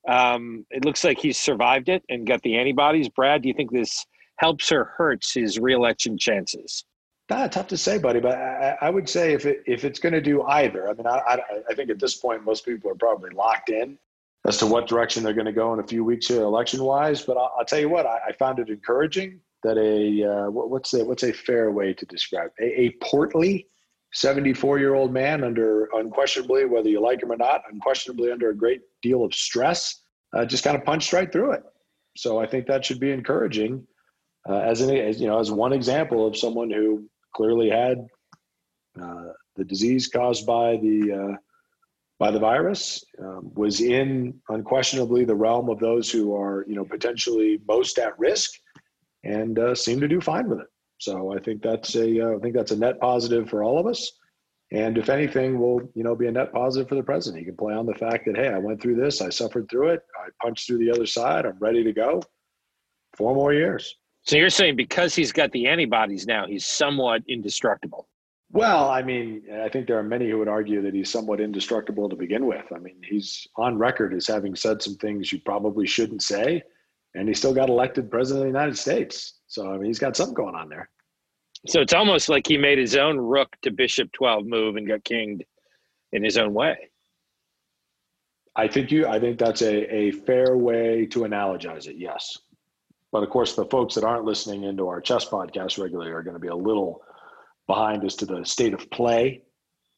Um, 0.09 0.65
it 0.71 0.85
looks 0.85 1.05
like 1.05 1.19
he's 1.19 1.39
survived 1.39 1.89
it 1.89 2.03
and 2.09 2.27
got 2.27 2.41
the 2.43 2.57
antibodies. 2.57 3.09
Brad, 3.09 3.43
do 3.43 3.49
you 3.49 3.55
think 3.55 3.73
this 3.73 4.07
helps 4.37 4.73
or 4.73 4.85
hurts 4.97 5.35
his 5.35 5.59
reelection 5.59 6.17
chances? 6.17 6.85
Ah, 7.31 7.47
tough 7.47 7.69
to 7.69 7.77
say, 7.77 7.99
buddy. 7.99 8.21
But 8.21 8.39
I, 8.39 8.77
I 8.81 8.91
would 8.91 9.09
say 9.09 9.33
if 9.33 9.47
it 9.47 9.63
if 9.67 9.85
it's 9.85 9.99
going 9.99 10.13
to 10.13 10.21
do 10.21 10.43
either, 10.43 10.89
I 10.89 10.95
mean, 10.95 11.07
I, 11.07 11.19
I 11.19 11.39
I 11.71 11.75
think 11.75 11.91
at 11.91 12.01
this 12.01 12.17
point 12.17 12.45
most 12.45 12.65
people 12.65 12.91
are 12.91 12.97
probably 12.97 13.31
locked 13.31 13.71
in 13.71 13.99
as 14.47 14.57
to 14.59 14.67
what 14.67 14.89
direction 14.89 15.23
they're 15.23 15.35
going 15.35 15.47
to 15.47 15.53
go 15.53 15.73
in 15.75 15.81
a 15.81 15.87
few 15.87 16.05
weeks 16.05 16.27
here, 16.29 16.43
election 16.43 16.83
wise. 16.83 17.23
But 17.23 17.37
I'll, 17.37 17.53
I'll 17.59 17.65
tell 17.65 17.79
you 17.79 17.89
what, 17.89 18.07
I, 18.07 18.19
I 18.29 18.33
found 18.33 18.59
it 18.59 18.69
encouraging 18.69 19.41
that 19.63 19.77
a 19.77 20.25
uh, 20.47 20.51
what, 20.51 20.71
what's 20.71 20.93
a 20.95 21.05
what's 21.05 21.23
a 21.23 21.33
fair 21.33 21.71
way 21.71 21.93
to 21.95 22.07
describe 22.07 22.51
a, 22.61 22.81
a 22.81 22.91
portly 23.03 23.67
74 24.13 24.79
year 24.79 24.95
old 24.95 25.13
man 25.13 25.45
under 25.45 25.89
unquestionably 25.95 26.65
whether 26.65 26.89
you 26.89 27.01
like 27.01 27.23
him 27.23 27.31
or 27.31 27.37
not 27.37 27.63
unquestionably 27.71 28.33
under 28.33 28.51
a 28.51 28.55
great 28.55 28.81
deal 29.03 29.25
of 29.25 29.35
stress 29.35 30.03
uh, 30.35 30.45
just 30.45 30.65
kind 30.65 30.77
of 30.77 30.85
punched 30.85 31.13
right 31.13 31.31
through 31.31 31.53
it 31.53 31.63
so 32.17 32.41
i 32.41 32.47
think 32.47 32.67
that 32.67 32.85
should 32.85 32.99
be 32.99 33.13
encouraging 33.13 33.87
uh, 34.49 34.59
as 34.59 34.81
an 34.81 34.91
as, 34.97 35.21
you 35.21 35.29
know 35.29 35.39
as 35.39 35.51
one 35.51 35.73
example 35.73 36.27
of 36.27 36.37
someone 36.37 36.71
who 36.71 37.09
clearly 37.35 37.71
had 37.71 38.07
uh, 39.01 39.29
the 39.57 39.65
disease 39.65 40.09
caused 40.09 40.47
by 40.47 40.77
the 40.77 41.13
uh, 41.13 41.37
by 42.19 42.31
the 42.31 42.39
virus 42.39 43.03
um, 43.23 43.51
was 43.55 43.81
in 43.81 44.35
unquestionably 44.51 45.25
the 45.25 45.35
realm 45.35 45.71
of 45.71 45.79
those 45.79 46.11
who 46.11 46.35
are 46.35 46.65
you 46.69 46.75
know 46.75 46.85
potentially 46.85 47.61
most 47.67 47.99
at 47.99 48.19
risk 48.19 48.51
and 49.25 49.59
uh, 49.59 49.75
seem 49.75 50.01
to 50.01 50.09
do 50.09 50.21
fine 50.21 50.49
with 50.49 50.61
it 50.61 50.67
so 51.01 51.33
I 51.35 51.41
think 51.41 51.63
that's 51.63 51.97
a 51.97 52.21
uh, 52.21 52.37
I 52.37 52.39
think 52.41 52.55
that's 52.55 52.73
a 52.73 52.77
net 52.77 53.01
positive 53.01 53.49
for 53.49 53.65
all 53.65 53.79
of 53.79 53.87
us. 53.87 54.13
And 54.73 54.99
if 54.99 55.09
anything, 55.09 55.59
will 55.59 55.81
you 55.95 56.05
know 56.05 56.15
be 56.15 56.27
a 56.27 56.33
net 56.33 56.53
positive 56.53 56.89
for 56.89 56.95
the 56.95 57.03
president. 57.03 57.41
He 57.41 57.47
can 57.47 57.57
play 57.57 57.75
on 57.75 57.87
the 57.87 57.95
fact 57.95 58.27
that 58.27 58.37
hey, 58.37 58.49
I 58.49 58.59
went 58.59 58.81
through 58.81 58.97
this, 58.97 59.23
I 59.23 59.31
suffered 59.31 59.69
through 59.69 59.89
it, 59.89 60.03
I 60.17 60.29
punched 60.45 60.67
through 60.67 60.79
the 60.79 60.91
other 60.91 61.07
side, 61.07 61.47
I'm 61.47 61.59
ready 61.59 61.83
to 61.83 61.93
go. 61.93 62.23
Four 63.17 63.35
more 63.35 63.53
years. 63.53 63.97
So 64.23 64.37
you're 64.37 64.51
saying 64.51 64.77
because 64.77 65.15
he's 65.15 65.33
got 65.33 65.51
the 65.53 65.67
antibodies 65.67 66.27
now, 66.27 66.47
he's 66.47 66.67
somewhat 66.67 67.23
indestructible. 67.27 68.09
Well, 68.53 68.91
I 68.91 69.03
mean, 69.03 69.43
I 69.63 69.69
think 69.69 69.87
there 69.87 69.99
are 69.99 70.03
many 70.03 70.29
who 70.29 70.39
would 70.39 70.49
argue 70.49 70.83
that 70.83 70.93
he's 70.93 71.11
somewhat 71.11 71.41
indestructible 71.41 72.09
to 72.09 72.17
begin 72.17 72.47
with. 72.47 72.65
I 72.75 72.79
mean, 72.79 73.01
he's 73.05 73.47
on 73.57 73.79
record 73.79 74.13
as 74.13 74.27
having 74.27 74.57
said 74.57 74.83
some 74.83 74.97
things 74.97 75.33
you 75.33 75.41
probably 75.41 75.87
shouldn't 75.87 76.23
say, 76.23 76.63
and 77.15 77.29
he 77.29 77.35
still 77.35 77.55
got 77.55 77.69
elected 77.69 78.11
president 78.11 78.47
of 78.47 78.53
the 78.53 78.59
United 78.59 78.77
States. 78.77 79.35
So 79.47 79.73
I 79.73 79.77
mean, 79.77 79.87
he's 79.87 80.01
got 80.01 80.17
something 80.17 80.35
going 80.35 80.57
on 80.57 80.69
there. 80.69 80.91
So 81.67 81.81
it's 81.81 81.93
almost 81.93 82.29
like 82.29 82.47
he 82.47 82.57
made 82.57 82.79
his 82.79 82.97
own 82.97 83.19
rook 83.19 83.55
to 83.63 83.71
bishop 83.71 84.11
12 84.13 84.47
move 84.47 84.77
and 84.77 84.89
got 84.89 85.05
kinged 85.05 85.45
in 86.13 86.25
his 86.25 86.39
own 86.39 86.55
way. 86.55 86.91
I 88.57 88.67
think 88.67 88.91
you. 88.91 89.07
I 89.07 89.21
think 89.21 89.39
that's 89.39 89.63
a, 89.63 89.95
a 89.95 90.11
fair 90.11 90.57
way 90.57 91.07
to 91.07 91.21
analogize 91.21 91.87
it. 91.87 91.97
Yes, 91.97 92.37
but 93.13 93.23
of 93.23 93.31
course, 93.31 93.55
the 93.55 93.65
folks 93.67 93.95
that 93.95 94.05
aren't 94.05 94.25
listening 94.25 94.65
into 94.65 94.89
our 94.89 95.01
chess 95.01 95.25
podcast 95.25 95.83
regularly 95.83 96.11
are 96.11 96.23
going 96.23 96.35
to 96.35 96.41
be 96.41 96.49
a 96.49 96.55
little 96.55 97.03
behind 97.67 98.05
as 98.05 98.17
to 98.17 98.27
the 98.27 98.45
state 98.45 98.75
of 98.75 98.89
play, 98.91 99.43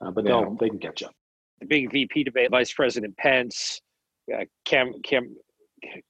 uh, 0.00 0.10
but 0.10 0.24
Yeah. 0.24 0.44
they'll 0.58 0.70
can 0.70 0.78
catch 0.78 1.02
up. 1.02 1.12
The 1.60 1.66
big 1.66 1.92
VP 1.92 2.24
debate, 2.24 2.50
Vice 2.50 2.72
President 2.72 3.16
Pence, 3.16 3.80
uh, 4.34 4.44
Cam, 4.64 4.94
Cam, 5.04 5.36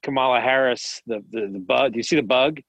Kamala 0.02 0.40
Harris, 0.40 1.02
the, 1.06 1.22
the, 1.30 1.48
the 1.52 1.58
bug. 1.58 1.92
Do 1.92 1.98
you 1.98 2.02
see 2.02 2.16
the 2.16 2.22
bug? 2.22 2.60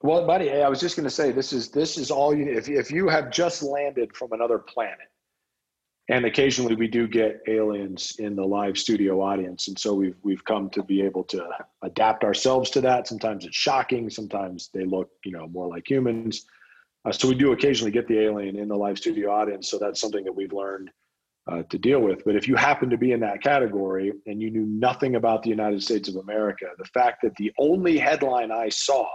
Well, 0.00 0.26
buddy, 0.26 0.50
I 0.50 0.68
was 0.68 0.80
just 0.80 0.96
going 0.96 1.04
to 1.04 1.10
say 1.10 1.30
this 1.30 1.52
is 1.52 1.70
this 1.70 1.96
is 1.96 2.10
all 2.10 2.34
you. 2.34 2.46
If 2.50 2.68
if 2.68 2.90
you 2.90 3.08
have 3.08 3.30
just 3.30 3.62
landed 3.62 4.14
from 4.16 4.32
another 4.32 4.58
planet, 4.58 5.06
and 6.08 6.24
occasionally 6.24 6.74
we 6.74 6.88
do 6.88 7.06
get 7.06 7.40
aliens 7.46 8.16
in 8.18 8.34
the 8.34 8.44
live 8.44 8.76
studio 8.76 9.20
audience. 9.22 9.68
And 9.68 9.78
so 9.78 9.94
we've 9.94 10.16
we've 10.22 10.44
come 10.44 10.68
to 10.70 10.82
be 10.82 11.02
able 11.02 11.24
to 11.24 11.48
adapt 11.82 12.24
ourselves 12.24 12.70
to 12.70 12.80
that. 12.82 13.06
Sometimes 13.06 13.44
it's 13.44 13.56
shocking. 13.56 14.10
Sometimes 14.10 14.70
they 14.74 14.84
look 14.84 15.10
you 15.24 15.32
know 15.32 15.46
more 15.48 15.68
like 15.68 15.88
humans. 15.88 16.46
Uh, 17.04 17.12
so 17.12 17.28
we 17.28 17.34
do 17.34 17.52
occasionally 17.52 17.90
get 17.90 18.06
the 18.06 18.18
alien 18.18 18.56
in 18.56 18.68
the 18.68 18.76
live 18.76 18.98
studio 18.98 19.30
audience. 19.30 19.70
So 19.70 19.78
that's 19.78 20.00
something 20.00 20.24
that 20.24 20.34
we've 20.34 20.52
learned 20.52 20.90
uh, 21.50 21.62
to 21.70 21.78
deal 21.78 22.00
with. 22.00 22.24
But 22.24 22.36
if 22.36 22.46
you 22.46 22.54
happen 22.54 22.90
to 22.90 22.96
be 22.96 23.12
in 23.12 23.20
that 23.20 23.42
category 23.42 24.12
and 24.26 24.40
you 24.40 24.50
knew 24.50 24.66
nothing 24.66 25.16
about 25.16 25.42
the 25.42 25.50
united 25.50 25.82
states 25.82 26.08
of 26.08 26.16
america 26.16 26.66
the 26.78 26.84
fact 26.84 27.20
that 27.22 27.34
the 27.36 27.52
only 27.58 27.98
headline 27.98 28.52
i 28.52 28.68
saw 28.68 29.06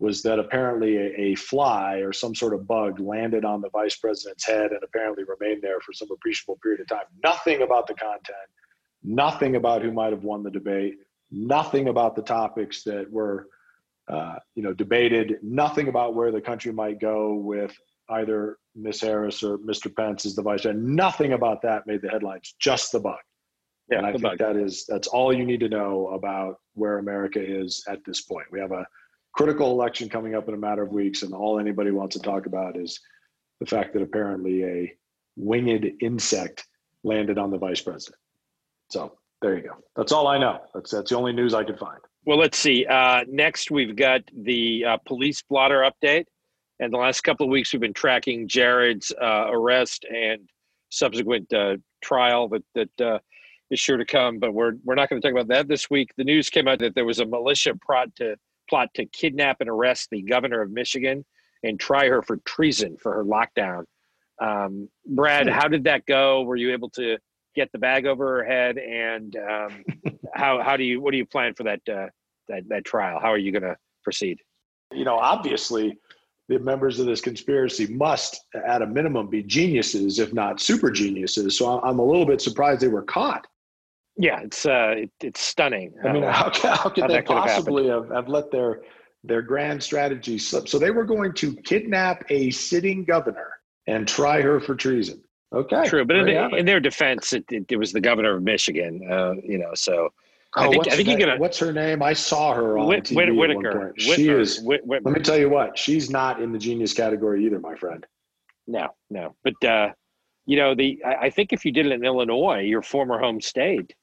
was 0.00 0.22
that 0.22 0.38
apparently 0.38 0.96
a, 0.96 1.20
a, 1.20 1.34
fly 1.34 1.96
or 1.96 2.10
some 2.10 2.34
sort 2.34 2.54
of 2.54 2.66
bug 2.66 2.98
landed 2.98 3.44
on 3.44 3.60
the 3.60 3.68
vice 3.68 3.96
president's 3.96 4.46
head 4.46 4.72
and 4.72 4.82
apparently 4.82 5.24
remained 5.24 5.62
there 5.62 5.78
for 5.80 5.92
some 5.92 6.08
appreciable 6.10 6.58
period 6.62 6.80
of 6.80 6.88
time. 6.88 7.04
Nothing 7.22 7.62
about 7.62 7.86
the 7.86 7.94
content, 7.94 8.48
nothing 9.04 9.56
about 9.56 9.82
who 9.82 9.92
might 9.92 10.12
have 10.12 10.24
won 10.24 10.42
the 10.42 10.50
debate, 10.50 10.94
nothing 11.30 11.88
about 11.88 12.16
the 12.16 12.22
topics 12.22 12.82
that 12.84 13.10
were, 13.12 13.48
uh, 14.08 14.36
you 14.54 14.62
know, 14.62 14.72
debated, 14.72 15.36
nothing 15.42 15.88
about 15.88 16.14
where 16.14 16.32
the 16.32 16.40
country 16.40 16.72
might 16.72 16.98
go 16.98 17.34
with 17.34 17.76
either 18.08 18.56
Miss 18.74 19.02
Harris 19.02 19.42
or 19.42 19.58
Mr. 19.58 19.94
Pence 19.94 20.24
as 20.24 20.34
the 20.34 20.42
vice 20.42 20.62
president. 20.62 20.88
Nothing 20.88 21.34
about 21.34 21.60
that 21.62 21.86
made 21.86 22.00
the 22.00 22.08
headlines. 22.08 22.54
Just 22.58 22.90
the 22.90 23.00
bug. 23.00 23.18
Yeah, 23.90 23.98
and 23.98 24.06
I 24.06 24.12
think 24.12 24.22
bug. 24.22 24.38
that 24.38 24.56
is 24.56 24.86
that's 24.88 25.08
all 25.08 25.32
you 25.32 25.44
need 25.44 25.60
to 25.60 25.68
know 25.68 26.08
about 26.08 26.56
where 26.74 26.98
America 26.98 27.40
is 27.42 27.84
at 27.88 27.98
this 28.06 28.22
point. 28.22 28.46
We 28.50 28.60
have 28.60 28.72
a 28.72 28.86
critical 29.32 29.70
election 29.70 30.08
coming 30.08 30.34
up 30.34 30.48
in 30.48 30.54
a 30.54 30.58
matter 30.58 30.82
of 30.82 30.92
weeks, 30.92 31.22
and 31.22 31.32
all 31.34 31.58
anybody 31.58 31.90
wants 31.90 32.16
to 32.16 32.22
talk 32.22 32.46
about 32.46 32.76
is 32.76 33.00
the 33.60 33.66
fact 33.66 33.92
that 33.92 34.02
apparently 34.02 34.64
a 34.64 34.92
winged 35.36 35.90
insect 36.00 36.66
landed 37.04 37.38
on 37.38 37.50
the 37.50 37.58
vice 37.58 37.80
president. 37.80 38.18
So 38.90 39.18
there 39.40 39.56
you 39.56 39.62
go. 39.62 39.76
That's 39.96 40.12
all 40.12 40.26
I 40.26 40.38
know. 40.38 40.60
That's 40.74 40.90
that's 40.90 41.10
the 41.10 41.16
only 41.16 41.32
news 41.32 41.54
I 41.54 41.64
could 41.64 41.78
find. 41.78 41.98
Well, 42.26 42.38
let's 42.38 42.58
see. 42.58 42.84
Uh, 42.84 43.24
next, 43.28 43.70
we've 43.70 43.96
got 43.96 44.22
the 44.36 44.84
uh, 44.84 44.96
police 45.06 45.42
blotter 45.42 45.90
update. 45.90 46.26
And 46.80 46.92
the 46.92 46.98
last 46.98 47.22
couple 47.22 47.44
of 47.46 47.50
weeks, 47.50 47.72
we've 47.72 47.80
been 47.80 47.92
tracking 47.92 48.48
Jared's 48.48 49.12
uh, 49.20 49.46
arrest 49.50 50.06
and 50.10 50.48
subsequent 50.88 51.52
uh, 51.52 51.76
trial 52.02 52.48
that 52.48 52.64
that 52.74 53.00
uh, 53.00 53.18
is 53.70 53.78
sure 53.78 53.98
to 53.98 54.04
come. 54.06 54.38
But 54.38 54.54
we're 54.54 54.72
we're 54.84 54.94
not 54.94 55.08
going 55.08 55.20
to 55.20 55.26
talk 55.26 55.34
about 55.34 55.48
that 55.48 55.68
this 55.68 55.90
week. 55.90 56.10
The 56.16 56.24
news 56.24 56.48
came 56.48 56.68
out 56.68 56.78
that 56.80 56.94
there 56.94 57.04
was 57.04 57.20
a 57.20 57.26
militia 57.26 57.74
plot 57.86 58.08
to 58.16 58.36
plot 58.70 58.88
to 58.94 59.04
kidnap 59.06 59.60
and 59.60 59.68
arrest 59.68 60.08
the 60.10 60.22
governor 60.22 60.62
of 60.62 60.70
Michigan 60.70 61.24
and 61.62 61.78
try 61.78 62.08
her 62.08 62.22
for 62.22 62.38
treason 62.46 62.96
for 62.96 63.12
her 63.12 63.24
lockdown. 63.24 63.84
Um, 64.40 64.88
Brad, 65.06 65.46
hmm. 65.46 65.52
how 65.52 65.68
did 65.68 65.84
that 65.84 66.06
go? 66.06 66.42
Were 66.42 66.56
you 66.56 66.72
able 66.72 66.88
to 66.90 67.18
get 67.54 67.70
the 67.72 67.78
bag 67.78 68.06
over 68.06 68.38
her 68.38 68.44
head? 68.44 68.78
And 68.78 69.36
um, 69.36 69.84
how 70.34 70.62
how 70.62 70.76
do 70.76 70.84
you 70.84 71.00
what 71.00 71.10
do 71.10 71.18
you 71.18 71.26
plan 71.26 71.52
for 71.54 71.64
that 71.64 71.80
uh, 71.88 72.06
that 72.48 72.68
that 72.68 72.84
trial? 72.84 73.20
How 73.20 73.28
are 73.28 73.38
you 73.38 73.52
going 73.52 73.62
to 73.62 73.76
proceed? 74.02 74.38
You 74.92 75.04
know, 75.04 75.16
obviously, 75.16 75.98
the 76.48 76.58
members 76.58 76.98
of 76.98 77.06
this 77.06 77.20
conspiracy 77.20 77.86
must, 77.86 78.44
at 78.66 78.82
a 78.82 78.86
minimum, 78.86 79.28
be 79.28 79.42
geniuses, 79.42 80.18
if 80.18 80.32
not 80.32 80.60
super 80.60 80.90
geniuses. 80.90 81.56
So 81.56 81.80
I'm 81.80 82.00
a 82.00 82.04
little 82.04 82.26
bit 82.26 82.40
surprised 82.40 82.80
they 82.80 82.88
were 82.88 83.02
caught. 83.02 83.46
Yeah, 84.20 84.40
it's 84.40 84.66
uh, 84.66 84.94
it, 84.98 85.10
it's 85.22 85.40
stunning. 85.40 85.94
I 86.04 86.12
mean, 86.12 86.22
how, 86.24 86.52
how 86.52 86.90
could 86.90 87.02
how 87.02 87.08
they 87.08 87.22
possibly 87.22 87.88
have, 87.88 88.08
have, 88.08 88.14
have 88.14 88.28
let 88.28 88.50
their 88.50 88.82
their 89.24 89.40
grand 89.40 89.82
strategy 89.82 90.36
slip? 90.36 90.68
So 90.68 90.78
they 90.78 90.90
were 90.90 91.04
going 91.04 91.32
to 91.34 91.56
kidnap 91.64 92.24
a 92.28 92.50
sitting 92.50 93.04
governor 93.04 93.48
and 93.86 94.06
try 94.06 94.42
her 94.42 94.60
for 94.60 94.74
treason. 94.74 95.22
Okay, 95.54 95.86
true. 95.86 96.04
But 96.04 96.16
in, 96.16 96.26
the, 96.26 96.56
in, 96.56 96.66
their 96.66 96.80
defense, 96.80 97.32
it, 97.32 97.44
it, 97.50 97.64
it, 97.70 97.76
was 97.76 97.92
the 97.92 98.00
governor 98.00 98.36
of 98.36 98.42
Michigan. 98.42 99.00
Uh, 99.10 99.34
you 99.42 99.56
know, 99.56 99.70
so 99.74 100.10
oh, 100.56 100.64
I 100.64 100.68
think 100.68 100.88
I 100.88 100.96
think 100.96 101.08
you're 101.08 101.18
gonna. 101.18 101.38
What's 101.38 101.58
her 101.58 101.72
name? 101.72 102.02
I 102.02 102.12
saw 102.12 102.52
her 102.52 102.76
on 102.76 102.88
Whit, 102.88 103.04
TV 103.04 103.34
Whitaker. 103.34 103.94
She 103.96 104.28
is. 104.28 104.60
Whit, 104.60 104.86
Whit, 104.86 105.02
let 105.02 105.14
me 105.14 105.22
tell 105.22 105.38
you 105.38 105.48
what. 105.48 105.78
She's 105.78 106.10
not 106.10 106.42
in 106.42 106.52
the 106.52 106.58
genius 106.58 106.92
category 106.92 107.46
either, 107.46 107.58
my 107.58 107.74
friend. 107.74 108.06
No, 108.66 108.88
no. 109.08 109.34
But 109.42 109.64
uh, 109.66 109.92
you 110.44 110.58
know, 110.58 110.74
the 110.74 111.02
I, 111.06 111.14
I 111.26 111.30
think 111.30 111.54
if 111.54 111.64
you 111.64 111.72
did 111.72 111.86
it 111.86 111.92
in 111.92 112.04
Illinois, 112.04 112.60
your 112.60 112.82
former 112.82 113.18
home 113.18 113.40
state, 113.40 113.94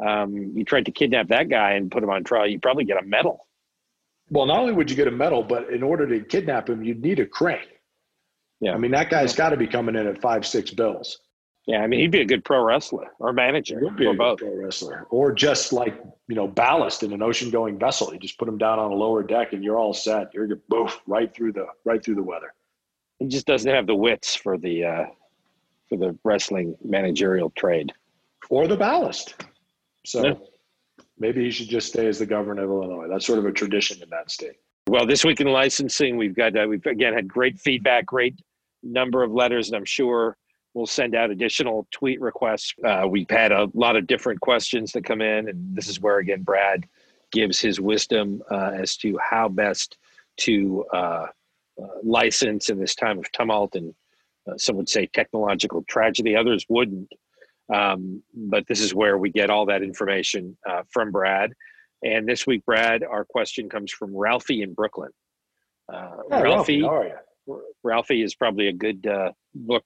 um, 0.00 0.52
you 0.54 0.64
tried 0.64 0.86
to 0.86 0.92
kidnap 0.92 1.28
that 1.28 1.48
guy 1.48 1.72
and 1.72 1.90
put 1.90 2.02
him 2.02 2.10
on 2.10 2.24
trial, 2.24 2.46
you 2.46 2.58
probably 2.58 2.84
get 2.84 3.02
a 3.02 3.06
medal. 3.06 3.46
Well, 4.30 4.46
not 4.46 4.58
only 4.58 4.72
would 4.72 4.90
you 4.90 4.96
get 4.96 5.06
a 5.06 5.12
medal, 5.12 5.42
but 5.42 5.70
in 5.70 5.82
order 5.82 6.06
to 6.06 6.24
kidnap 6.24 6.68
him, 6.68 6.82
you'd 6.82 7.02
need 7.02 7.20
a 7.20 7.26
crane. 7.26 7.58
Yeah. 8.60 8.72
I 8.72 8.78
mean, 8.78 8.92
that 8.92 9.10
guy's 9.10 9.34
got 9.34 9.50
to 9.50 9.56
be 9.56 9.66
coming 9.66 9.94
in 9.94 10.06
at 10.06 10.20
five, 10.20 10.46
six 10.46 10.70
bills. 10.70 11.18
Yeah, 11.66 11.78
I 11.78 11.86
mean, 11.86 12.00
he'd 12.00 12.10
be 12.10 12.20
a 12.20 12.26
good 12.26 12.44
pro 12.44 12.62
wrestler 12.62 13.06
or 13.18 13.32
manager. 13.32 13.78
He 13.78 13.84
would 13.84 13.96
be 13.96 14.06
a 14.06 14.12
both. 14.12 14.38
pro 14.38 14.54
wrestler, 14.54 15.06
or 15.08 15.32
just 15.32 15.72
like 15.72 15.98
you 16.28 16.34
know, 16.34 16.46
ballast 16.46 17.02
in 17.02 17.12
an 17.12 17.22
ocean-going 17.22 17.78
vessel. 17.78 18.12
You 18.12 18.18
just 18.18 18.38
put 18.38 18.48
him 18.48 18.58
down 18.58 18.78
on 18.78 18.92
a 18.92 18.94
lower 18.94 19.22
deck, 19.22 19.54
and 19.54 19.64
you're 19.64 19.78
all 19.78 19.94
set. 19.94 20.32
You're 20.34 20.46
good, 20.46 20.60
boof 20.68 21.00
right 21.06 21.34
through 21.34 21.52
the 21.52 21.66
right 21.84 22.04
through 22.04 22.16
the 22.16 22.22
weather. 22.22 22.52
He 23.18 23.28
just 23.28 23.46
doesn't 23.46 23.72
have 23.72 23.86
the 23.86 23.94
wits 23.94 24.34
for 24.34 24.58
the 24.58 24.84
uh, 24.84 25.04
for 25.88 25.96
the 25.96 26.18
wrestling 26.22 26.76
managerial 26.84 27.48
trade, 27.50 27.92
or 28.50 28.66
the 28.66 28.76
ballast. 28.76 29.34
So 30.04 30.24
yeah. 30.24 30.34
maybe 31.18 31.44
he 31.44 31.50
should 31.50 31.68
just 31.68 31.88
stay 31.88 32.06
as 32.06 32.18
the 32.18 32.26
governor 32.26 32.64
of 32.64 32.70
Illinois. 32.70 33.08
That's 33.08 33.26
sort 33.26 33.38
of 33.38 33.46
a 33.46 33.52
tradition 33.52 34.02
in 34.02 34.10
that 34.10 34.30
state. 34.30 34.56
Well, 34.86 35.06
this 35.06 35.24
week 35.24 35.40
in 35.40 35.46
licensing, 35.46 36.16
we've 36.16 36.34
got 36.34 36.56
uh, 36.56 36.66
we've 36.68 36.84
again 36.84 37.14
had 37.14 37.26
great 37.26 37.58
feedback, 37.58 38.06
great 38.06 38.38
number 38.82 39.22
of 39.22 39.32
letters, 39.32 39.68
and 39.68 39.76
I'm 39.76 39.84
sure 39.84 40.36
we'll 40.74 40.86
send 40.86 41.14
out 41.14 41.30
additional 41.30 41.86
tweet 41.90 42.20
requests. 42.20 42.74
Uh, 42.84 43.06
we've 43.08 43.30
had 43.30 43.50
a 43.50 43.68
lot 43.72 43.96
of 43.96 44.06
different 44.06 44.40
questions 44.40 44.92
that 44.92 45.04
come 45.04 45.22
in, 45.22 45.48
and 45.48 45.74
this 45.74 45.88
is 45.88 46.00
where 46.00 46.18
again 46.18 46.42
Brad 46.42 46.86
gives 47.32 47.58
his 47.58 47.80
wisdom 47.80 48.42
uh, 48.50 48.72
as 48.74 48.96
to 48.98 49.18
how 49.18 49.48
best 49.48 49.96
to 50.36 50.84
uh, 50.92 51.26
uh 51.82 51.86
license 52.02 52.68
in 52.68 52.78
this 52.78 52.94
time 52.94 53.18
of 53.18 53.30
tumult 53.32 53.74
and 53.74 53.94
uh, 54.48 54.56
some 54.56 54.76
would 54.76 54.88
say 54.88 55.06
technological 55.06 55.82
tragedy. 55.88 56.36
Others 56.36 56.66
wouldn't. 56.68 57.10
Um, 57.72 58.22
but 58.34 58.66
this 58.66 58.80
is 58.80 58.94
where 58.94 59.16
we 59.18 59.30
get 59.30 59.50
all 59.50 59.66
that 59.66 59.82
information 59.82 60.56
uh, 60.68 60.82
from 60.90 61.12
Brad. 61.12 61.52
And 62.02 62.28
this 62.28 62.46
week, 62.46 62.64
Brad, 62.66 63.02
our 63.02 63.24
question 63.24 63.68
comes 63.68 63.90
from 63.90 64.14
Ralphie 64.14 64.62
in 64.62 64.74
Brooklyn. 64.74 65.10
Uh, 65.92 66.16
Ralphie, 66.30 66.42
Ralphie, 66.42 66.82
how 66.82 66.96
are 66.96 67.06
you? 67.06 67.62
Ralphie 67.82 68.22
is 68.22 68.34
probably 68.34 68.68
a 68.68 68.72
good 68.72 69.06
uh, 69.06 69.32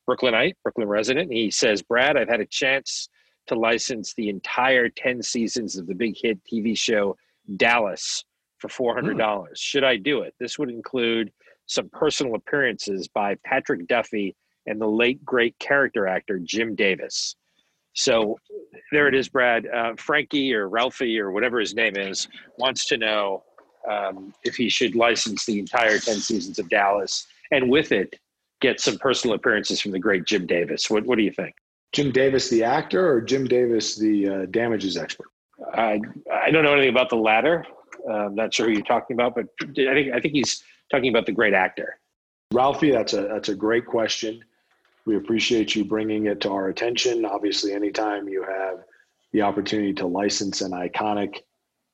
Brooklynite, 0.06 0.56
Brooklyn 0.62 0.88
resident. 0.88 1.32
He 1.32 1.50
says, 1.50 1.82
Brad, 1.82 2.16
I've 2.16 2.28
had 2.28 2.40
a 2.40 2.46
chance 2.46 3.08
to 3.48 3.54
license 3.54 4.14
the 4.14 4.28
entire 4.28 4.88
10 4.88 5.22
seasons 5.22 5.76
of 5.76 5.86
the 5.86 5.94
big 5.94 6.14
hit 6.20 6.38
TV 6.44 6.76
show 6.76 7.16
Dallas 7.56 8.24
for 8.58 8.68
$400. 8.68 9.16
Mm. 9.16 9.46
Should 9.56 9.84
I 9.84 9.96
do 9.96 10.22
it? 10.22 10.34
This 10.38 10.58
would 10.58 10.70
include 10.70 11.32
some 11.66 11.88
personal 11.90 12.34
appearances 12.34 13.08
by 13.08 13.36
Patrick 13.44 13.86
Duffy 13.86 14.34
and 14.66 14.80
the 14.80 14.86
late 14.86 15.24
great 15.24 15.58
character 15.58 16.06
actor 16.06 16.38
Jim 16.38 16.74
Davis. 16.74 17.34
So 17.98 18.38
there 18.92 19.08
it 19.08 19.14
is, 19.14 19.28
Brad. 19.28 19.66
Uh, 19.66 19.94
Frankie 19.96 20.54
or 20.54 20.68
Ralphie 20.68 21.18
or 21.18 21.32
whatever 21.32 21.58
his 21.58 21.74
name 21.74 21.96
is 21.96 22.28
wants 22.56 22.86
to 22.86 22.96
know 22.96 23.42
um, 23.90 24.32
if 24.44 24.54
he 24.54 24.68
should 24.68 24.94
license 24.94 25.44
the 25.44 25.58
entire 25.58 25.98
10 25.98 26.14
seasons 26.18 26.60
of 26.60 26.68
Dallas 26.68 27.26
and 27.50 27.68
with 27.68 27.90
it 27.90 28.14
get 28.60 28.80
some 28.80 28.98
personal 28.98 29.34
appearances 29.34 29.80
from 29.80 29.90
the 29.90 29.98
great 29.98 30.24
Jim 30.26 30.46
Davis. 30.46 30.88
What, 30.88 31.06
what 31.06 31.18
do 31.18 31.24
you 31.24 31.32
think? 31.32 31.56
Jim 31.92 32.12
Davis, 32.12 32.48
the 32.48 32.62
actor, 32.62 33.04
or 33.04 33.20
Jim 33.20 33.46
Davis, 33.46 33.96
the 33.96 34.28
uh, 34.28 34.46
damages 34.46 34.96
expert? 34.96 35.28
I, 35.74 36.00
I 36.32 36.52
don't 36.52 36.62
know 36.62 36.74
anything 36.74 36.90
about 36.90 37.08
the 37.08 37.16
latter. 37.16 37.66
I'm 38.08 38.36
not 38.36 38.54
sure 38.54 38.66
who 38.66 38.74
you're 38.74 38.82
talking 38.82 39.16
about, 39.16 39.34
but 39.34 39.46
I 39.62 39.94
think, 39.94 40.14
I 40.14 40.20
think 40.20 40.34
he's 40.34 40.62
talking 40.88 41.08
about 41.08 41.26
the 41.26 41.32
great 41.32 41.54
actor. 41.54 41.98
Ralphie, 42.52 42.92
that's 42.92 43.12
a, 43.12 43.22
that's 43.22 43.48
a 43.48 43.54
great 43.56 43.86
question. 43.86 44.44
We 45.08 45.16
appreciate 45.16 45.74
you 45.74 45.86
bringing 45.86 46.26
it 46.26 46.42
to 46.42 46.50
our 46.50 46.68
attention. 46.68 47.24
Obviously, 47.24 47.72
anytime 47.72 48.28
you 48.28 48.42
have 48.42 48.84
the 49.32 49.40
opportunity 49.40 49.94
to 49.94 50.06
license 50.06 50.60
an 50.60 50.72
iconic 50.72 51.38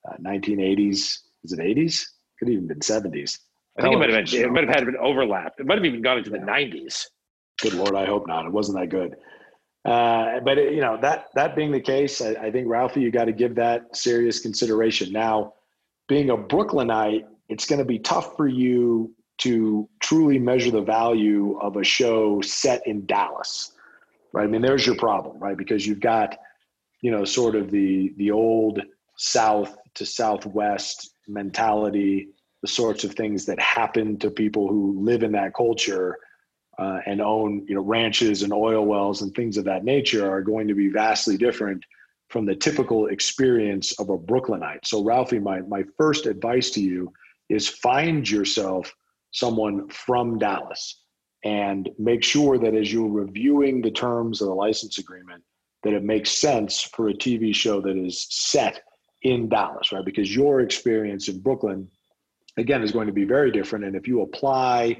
uh, 0.05 0.17
1980s, 0.21 1.19
is 1.45 1.53
it 1.53 1.61
80s? 1.61 2.05
Could 2.41 2.49
have 2.49 2.55
even 2.55 2.67
been 2.67 2.81
70s. 2.81 3.39
I 3.79 3.83
think 3.83 3.95
it 3.95 3.99
might 3.99 4.11
have 4.11 4.27
been. 4.27 4.41
It 4.43 4.51
might 4.51 4.65
have 4.65 4.75
had 4.75 4.89
an 4.89 4.97
overlap. 5.01 5.53
It 5.61 5.67
might 5.67 5.79
have 5.79 5.85
even 5.85 6.03
gone 6.03 6.19
into 6.19 6.31
yeah. 6.31 6.39
the 6.39 6.45
90s. 6.45 7.05
Good 7.63 7.75
lord, 7.75 7.95
I 7.95 8.05
hope 8.05 8.27
not. 8.27 8.47
It 8.47 8.53
wasn't 8.53 8.81
that 8.81 8.89
good. 8.89 9.15
Uh, 9.85 10.41
but 10.41 10.59
it, 10.59 10.73
you 10.73 10.81
know 10.81 10.99
that 11.01 11.27
that 11.37 11.55
being 11.55 11.71
the 11.71 11.81
case, 11.81 12.21
I, 12.21 12.31
I 12.31 12.51
think 12.51 12.67
Ralphie, 12.67 13.01
you 13.01 13.13
got 13.13 13.27
to 13.27 13.33
give 13.33 13.55
that 13.55 13.95
serious 13.95 14.41
consideration. 14.41 15.13
Now, 15.13 15.55
being 16.09 16.31
a 16.31 16.37
Brooklynite, 16.37 17.27
it's 17.49 17.67
going 17.67 17.79
to 17.79 17.85
be 17.85 18.01
tough 18.01 18.37
for 18.37 18.49
you 18.49 19.15
to 19.39 19.89
truly 20.01 20.39
measure 20.39 20.71
the 20.71 20.83
value 20.83 21.59
of 21.61 21.77
a 21.77 21.85
show 21.85 22.41
set 22.43 22.87
in 22.87 23.07
Dallas, 23.07 23.73
right? 24.33 24.45
I 24.45 24.47
mean, 24.47 24.63
there's 24.63 24.87
your 24.87 24.97
problem, 24.97 25.39
right? 25.39 25.57
Because 25.57 25.87
you've 25.87 26.01
got, 26.01 26.37
you 27.03 27.11
know, 27.11 27.25
sort 27.25 27.57
of 27.57 27.71
the 27.71 28.13
the 28.17 28.31
old 28.31 28.81
South 29.17 29.77
to 29.95 30.07
Southwest 30.07 31.15
mentality, 31.29 32.29
the 32.63 32.69
sorts 32.69 33.05
of 33.05 33.15
things 33.15 33.45
that 33.47 33.61
happen 33.61 34.19
to 34.19 34.31
people 34.31 34.69
who 34.69 35.01
live 35.01 35.23
in 35.23 35.33
that 35.33 35.55
culture. 35.55 36.17
uh, 36.79 37.01
and 37.07 37.21
own 37.21 37.65
you 37.69 37.75
know 37.75 37.83
ranches 37.83 38.43
and 38.43 38.53
oil 38.53 38.85
wells 38.87 39.23
and 39.23 39.35
things 39.35 39.57
of 39.57 39.65
that 39.65 39.85
nature 39.85 40.29
are 40.29 40.43
going 40.43 40.67
to 40.69 40.75
be 40.75 40.89
vastly 40.89 41.37
different 41.37 41.85
from 42.29 42.47
the 42.47 42.55
typical 42.57 43.07
experience 43.07 43.93
of 44.01 44.11
a 44.11 44.19
Brooklynite. 44.19 44.87
So 44.87 45.05
Ralphie, 45.05 45.39
my 45.39 45.61
my 45.63 45.85
first 45.97 46.27
advice 46.27 46.71
to 46.73 46.81
you 46.81 47.13
is 47.49 47.69
find 47.69 48.29
yourself 48.29 48.93
someone 49.35 49.89
from 49.89 50.39
Dallas 50.39 51.03
and 51.45 51.91
make 51.99 52.25
sure 52.25 52.59
that 52.59 52.75
as 52.75 52.91
you're 52.91 53.11
reviewing 53.11 53.83
the 53.83 53.91
terms 53.91 54.41
of 54.41 54.49
the 54.49 54.55
license 54.55 54.99
agreement 54.99 55.43
that 55.83 55.93
it 55.93 56.03
makes 56.03 56.31
sense 56.31 56.81
for 56.81 57.09
a 57.09 57.15
TV 57.15 57.55
show 57.55 57.81
that 57.83 57.97
is 57.97 58.27
set 58.31 58.81
in 59.23 59.49
Dallas, 59.51 59.93
right? 59.93 60.05
Because 60.05 60.35
your 60.35 60.61
experience 60.61 61.29
in 61.29 61.41
Brooklyn 61.41 61.89
again 62.57 62.83
is 62.83 62.93
going 62.93 63.07
to 63.07 63.13
be 63.13 63.25
very 63.25 63.51
different 63.51 63.85
and 63.85 63.95
if 63.95 64.09
you 64.09 64.23
apply 64.23 64.97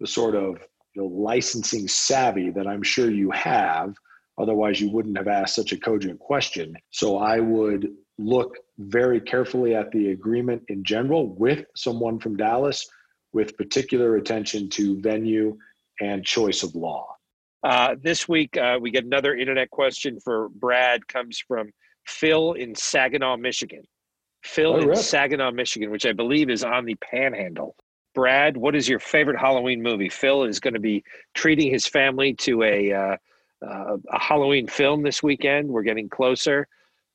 the 0.00 0.06
sort 0.06 0.34
of 0.34 0.58
licensing 0.96 1.88
savvy 1.88 2.50
that 2.50 2.66
I'm 2.66 2.82
sure 2.82 3.10
you 3.10 3.30
have. 3.30 3.94
Otherwise, 4.38 4.80
you 4.80 4.90
wouldn't 4.90 5.16
have 5.16 5.28
asked 5.28 5.54
such 5.54 5.72
a 5.72 5.78
cogent 5.78 6.18
question. 6.18 6.74
So 6.90 7.18
I 7.18 7.38
would 7.38 7.88
look 8.18 8.56
very 8.78 9.20
carefully 9.20 9.74
at 9.74 9.90
the 9.92 10.10
agreement 10.10 10.62
in 10.68 10.82
general 10.84 11.34
with 11.36 11.64
someone 11.76 12.18
from 12.18 12.36
Dallas, 12.36 12.86
with 13.34 13.56
particular 13.58 14.16
attention 14.16 14.70
to 14.70 14.98
venue 15.00 15.58
and 16.00 16.24
choice 16.24 16.62
of 16.62 16.74
law. 16.74 17.14
Uh, 17.62 17.96
this 18.00 18.28
week, 18.28 18.56
uh, 18.56 18.78
we 18.80 18.90
get 18.90 19.04
another 19.04 19.34
internet 19.34 19.70
question 19.70 20.18
for 20.20 20.48
Brad. 20.50 21.06
Comes 21.08 21.38
from 21.46 21.70
Phil 22.06 22.52
in 22.52 22.74
Saginaw, 22.74 23.36
Michigan. 23.36 23.82
Phil 24.44 24.74
oh, 24.74 24.90
in 24.90 24.96
Saginaw, 24.96 25.50
Michigan, 25.50 25.90
which 25.90 26.06
I 26.06 26.12
believe 26.12 26.50
is 26.50 26.62
on 26.62 26.84
the 26.84 26.94
Panhandle. 26.96 27.74
Brad, 28.14 28.56
what 28.56 28.76
is 28.76 28.88
your 28.88 29.00
favorite 29.00 29.38
Halloween 29.38 29.82
movie? 29.82 30.08
Phil 30.08 30.44
is 30.44 30.60
going 30.60 30.74
to 30.74 30.80
be 30.80 31.02
treating 31.34 31.70
his 31.72 31.86
family 31.86 32.34
to 32.34 32.62
a 32.62 32.92
uh, 32.92 33.16
uh, 33.66 33.96
a 34.10 34.18
Halloween 34.18 34.68
film 34.68 35.02
this 35.02 35.22
weekend. 35.22 35.68
We're 35.68 35.82
getting 35.82 36.08
closer. 36.08 36.68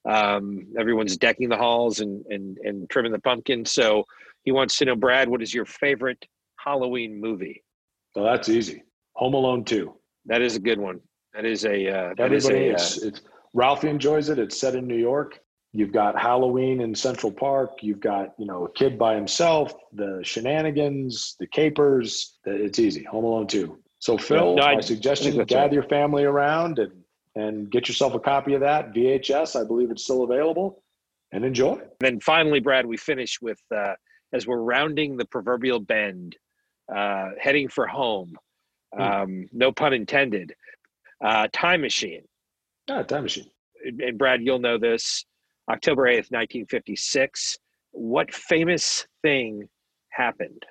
Um, 0.06 0.66
everyone's 0.78 1.16
decking 1.16 1.50
the 1.50 1.58
halls 1.58 2.00
and, 2.00 2.26
and 2.26 2.58
and 2.58 2.90
trimming 2.90 3.12
the 3.12 3.20
pumpkins. 3.20 3.72
So 3.72 4.06
he 4.44 4.52
wants 4.52 4.78
to 4.78 4.86
know, 4.86 4.96
Brad, 4.96 5.30
what 5.30 5.42
is 5.42 5.54
your 5.54 5.66
favorite 5.66 6.26
Halloween 6.58 7.20
movie? 7.20 7.64
Well, 8.16 8.26
that's 8.26 8.50
easy. 8.50 8.84
Home 9.14 9.34
Alone 9.34 9.64
Two. 9.64 9.96
That 10.26 10.42
is 10.42 10.56
a 10.56 10.60
good 10.60 10.80
one. 10.80 11.00
That 11.34 11.46
is 11.46 11.66
a 11.66 11.88
uh, 11.88 12.14
that 12.18 12.32
Everybody 12.32 12.68
is 12.68 12.98
a. 12.98 13.06
Uh, 13.06 13.08
it's, 13.10 13.22
Ralphie 13.54 13.90
enjoys 13.90 14.30
it. 14.30 14.40
It's 14.40 14.60
set 14.60 14.76
in 14.76 14.88
New 14.88 14.98
York. 14.98 15.40
You've 15.72 15.92
got 15.92 16.20
Halloween 16.20 16.82
in 16.82 16.96
Central 16.96 17.32
Park. 17.32 17.80
You've 17.82 18.00
got, 18.00 18.34
you 18.40 18.46
know, 18.46 18.66
a 18.66 18.72
kid 18.72 18.98
by 18.98 19.14
himself, 19.14 19.74
the 19.94 20.20
shenanigans, 20.24 21.36
the 21.40 21.46
capers. 21.46 22.38
It's 22.46 22.80
easy. 22.80 23.04
Home 23.04 23.24
Alone 23.24 23.48
2. 23.48 23.78
So, 24.00 24.18
Phil, 24.18 24.56
no, 24.56 24.64
I, 24.64 24.78
I, 24.78 24.80
suggest 24.80 25.26
you 25.26 25.46
gather 25.46 25.64
right. 25.64 25.74
your 25.74 25.84
family 25.84 26.24
around 26.24 26.80
and, 26.80 26.92
and 27.36 27.70
get 27.70 27.88
yourself 27.88 28.16
a 28.16 28.20
copy 28.20 28.54
of 28.56 28.62
that. 28.62 28.94
VHS, 28.94 29.60
I 29.60 29.68
believe 29.68 29.92
it's 29.92 30.04
still 30.04 30.24
available, 30.24 30.84
and 31.34 31.44
enjoy. 31.44 31.74
And 31.74 31.90
then 32.00 32.20
finally, 32.20 32.62
Brad, 32.62 32.86
we 32.86 32.98
finish 32.98 33.40
with 33.42 33.60
uh, 33.76 33.94
as 34.34 34.48
we're 34.48 34.62
rounding 34.62 35.18
the 35.18 35.26
proverbial 35.26 35.80
bend, 35.80 36.36
uh, 36.94 37.30
heading 37.40 37.68
for 37.68 37.88
home. 37.88 38.36
Hmm. 38.94 39.02
Um, 39.02 39.50
no 39.52 39.72
pun 39.72 39.94
intended. 39.94 40.54
Uh, 41.24 41.48
time 41.54 41.82
machine. 41.82 42.24
Ah, 42.90 43.04
time 43.04 43.24
machine. 43.24 43.50
And 43.84 44.18
Brad, 44.18 44.42
you'll 44.42 44.60
know 44.60 44.78
this. 44.78 45.26
October 45.70 46.04
8th, 46.04 46.32
1956. 46.32 47.58
What 47.92 48.34
famous 48.34 49.06
thing 49.22 49.68
happened? 50.10 50.66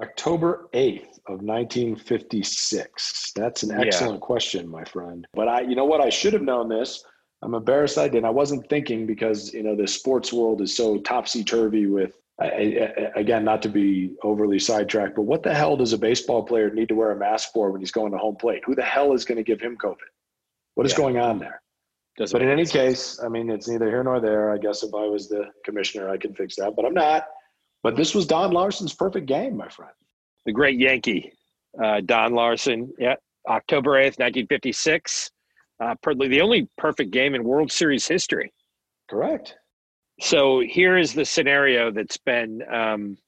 October 0.00 0.68
8th 0.72 1.18
of 1.28 1.42
1956. 1.42 3.32
That's 3.34 3.62
an 3.62 3.72
excellent 3.72 4.14
yeah. 4.14 4.18
question, 4.18 4.68
my 4.68 4.84
friend. 4.84 5.26
But 5.34 5.48
I, 5.48 5.60
you 5.62 5.76
know 5.76 5.84
what? 5.84 6.00
I 6.00 6.10
should 6.10 6.32
have 6.32 6.42
known 6.42 6.68
this. 6.68 7.04
I'm 7.42 7.54
embarrassed 7.54 7.98
I 7.98 8.08
didn't. 8.08 8.24
I 8.24 8.30
wasn't 8.30 8.68
thinking 8.68 9.06
because, 9.06 9.52
you 9.52 9.62
know, 9.62 9.76
the 9.76 9.86
sports 9.86 10.32
world 10.32 10.62
is 10.62 10.76
so 10.76 10.98
topsy 10.98 11.44
turvy 11.44 11.86
with, 11.86 12.16
I, 12.40 12.46
I, 12.46 13.20
again, 13.20 13.44
not 13.44 13.62
to 13.62 13.68
be 13.68 14.14
overly 14.22 14.58
sidetracked, 14.58 15.14
but 15.14 15.22
what 15.22 15.42
the 15.42 15.54
hell 15.54 15.76
does 15.76 15.92
a 15.92 15.98
baseball 15.98 16.42
player 16.42 16.70
need 16.70 16.88
to 16.88 16.94
wear 16.94 17.12
a 17.12 17.16
mask 17.16 17.50
for 17.52 17.70
when 17.70 17.80
he's 17.80 17.92
going 17.92 18.12
to 18.12 18.18
home 18.18 18.36
plate? 18.36 18.62
Who 18.66 18.74
the 18.74 18.82
hell 18.82 19.12
is 19.12 19.24
going 19.24 19.36
to 19.36 19.44
give 19.44 19.60
him 19.60 19.76
COVID? 19.76 19.96
What 20.74 20.86
is 20.86 20.92
yeah. 20.92 20.98
going 20.98 21.18
on 21.18 21.38
there? 21.38 21.62
Doesn't 22.16 22.36
but 22.36 22.42
in 22.44 22.50
any 22.50 22.64
sense. 22.64 22.72
case, 22.72 23.20
I 23.24 23.28
mean, 23.28 23.50
it's 23.50 23.68
neither 23.68 23.88
here 23.88 24.02
nor 24.02 24.20
there. 24.20 24.50
I 24.50 24.58
guess 24.58 24.82
if 24.82 24.94
I 24.94 25.04
was 25.06 25.28
the 25.28 25.46
commissioner, 25.64 26.08
I 26.08 26.16
could 26.16 26.36
fix 26.36 26.56
that, 26.56 26.74
but 26.76 26.84
I'm 26.84 26.94
not. 26.94 27.24
But 27.82 27.96
this 27.96 28.14
was 28.14 28.26
Don 28.26 28.52
Larsen's 28.52 28.94
perfect 28.94 29.26
game, 29.26 29.56
my 29.56 29.68
friend. 29.68 29.92
The 30.46 30.52
great 30.52 30.78
Yankee, 30.78 31.32
uh, 31.82 32.00
Don 32.04 32.34
Larsen. 32.34 32.92
Yeah, 32.98 33.14
October 33.48 33.92
8th, 33.92 34.18
1956. 34.18 35.30
Uh, 35.80 35.94
the 36.04 36.40
only 36.40 36.68
perfect 36.78 37.10
game 37.10 37.34
in 37.34 37.44
World 37.44 37.70
Series 37.70 38.06
history. 38.06 38.52
Correct. 39.10 39.56
So 40.20 40.60
here 40.60 40.96
is 40.96 41.12
the 41.14 41.24
scenario 41.24 41.90
that's 41.90 42.16
been 42.16 42.62
um, 42.70 43.18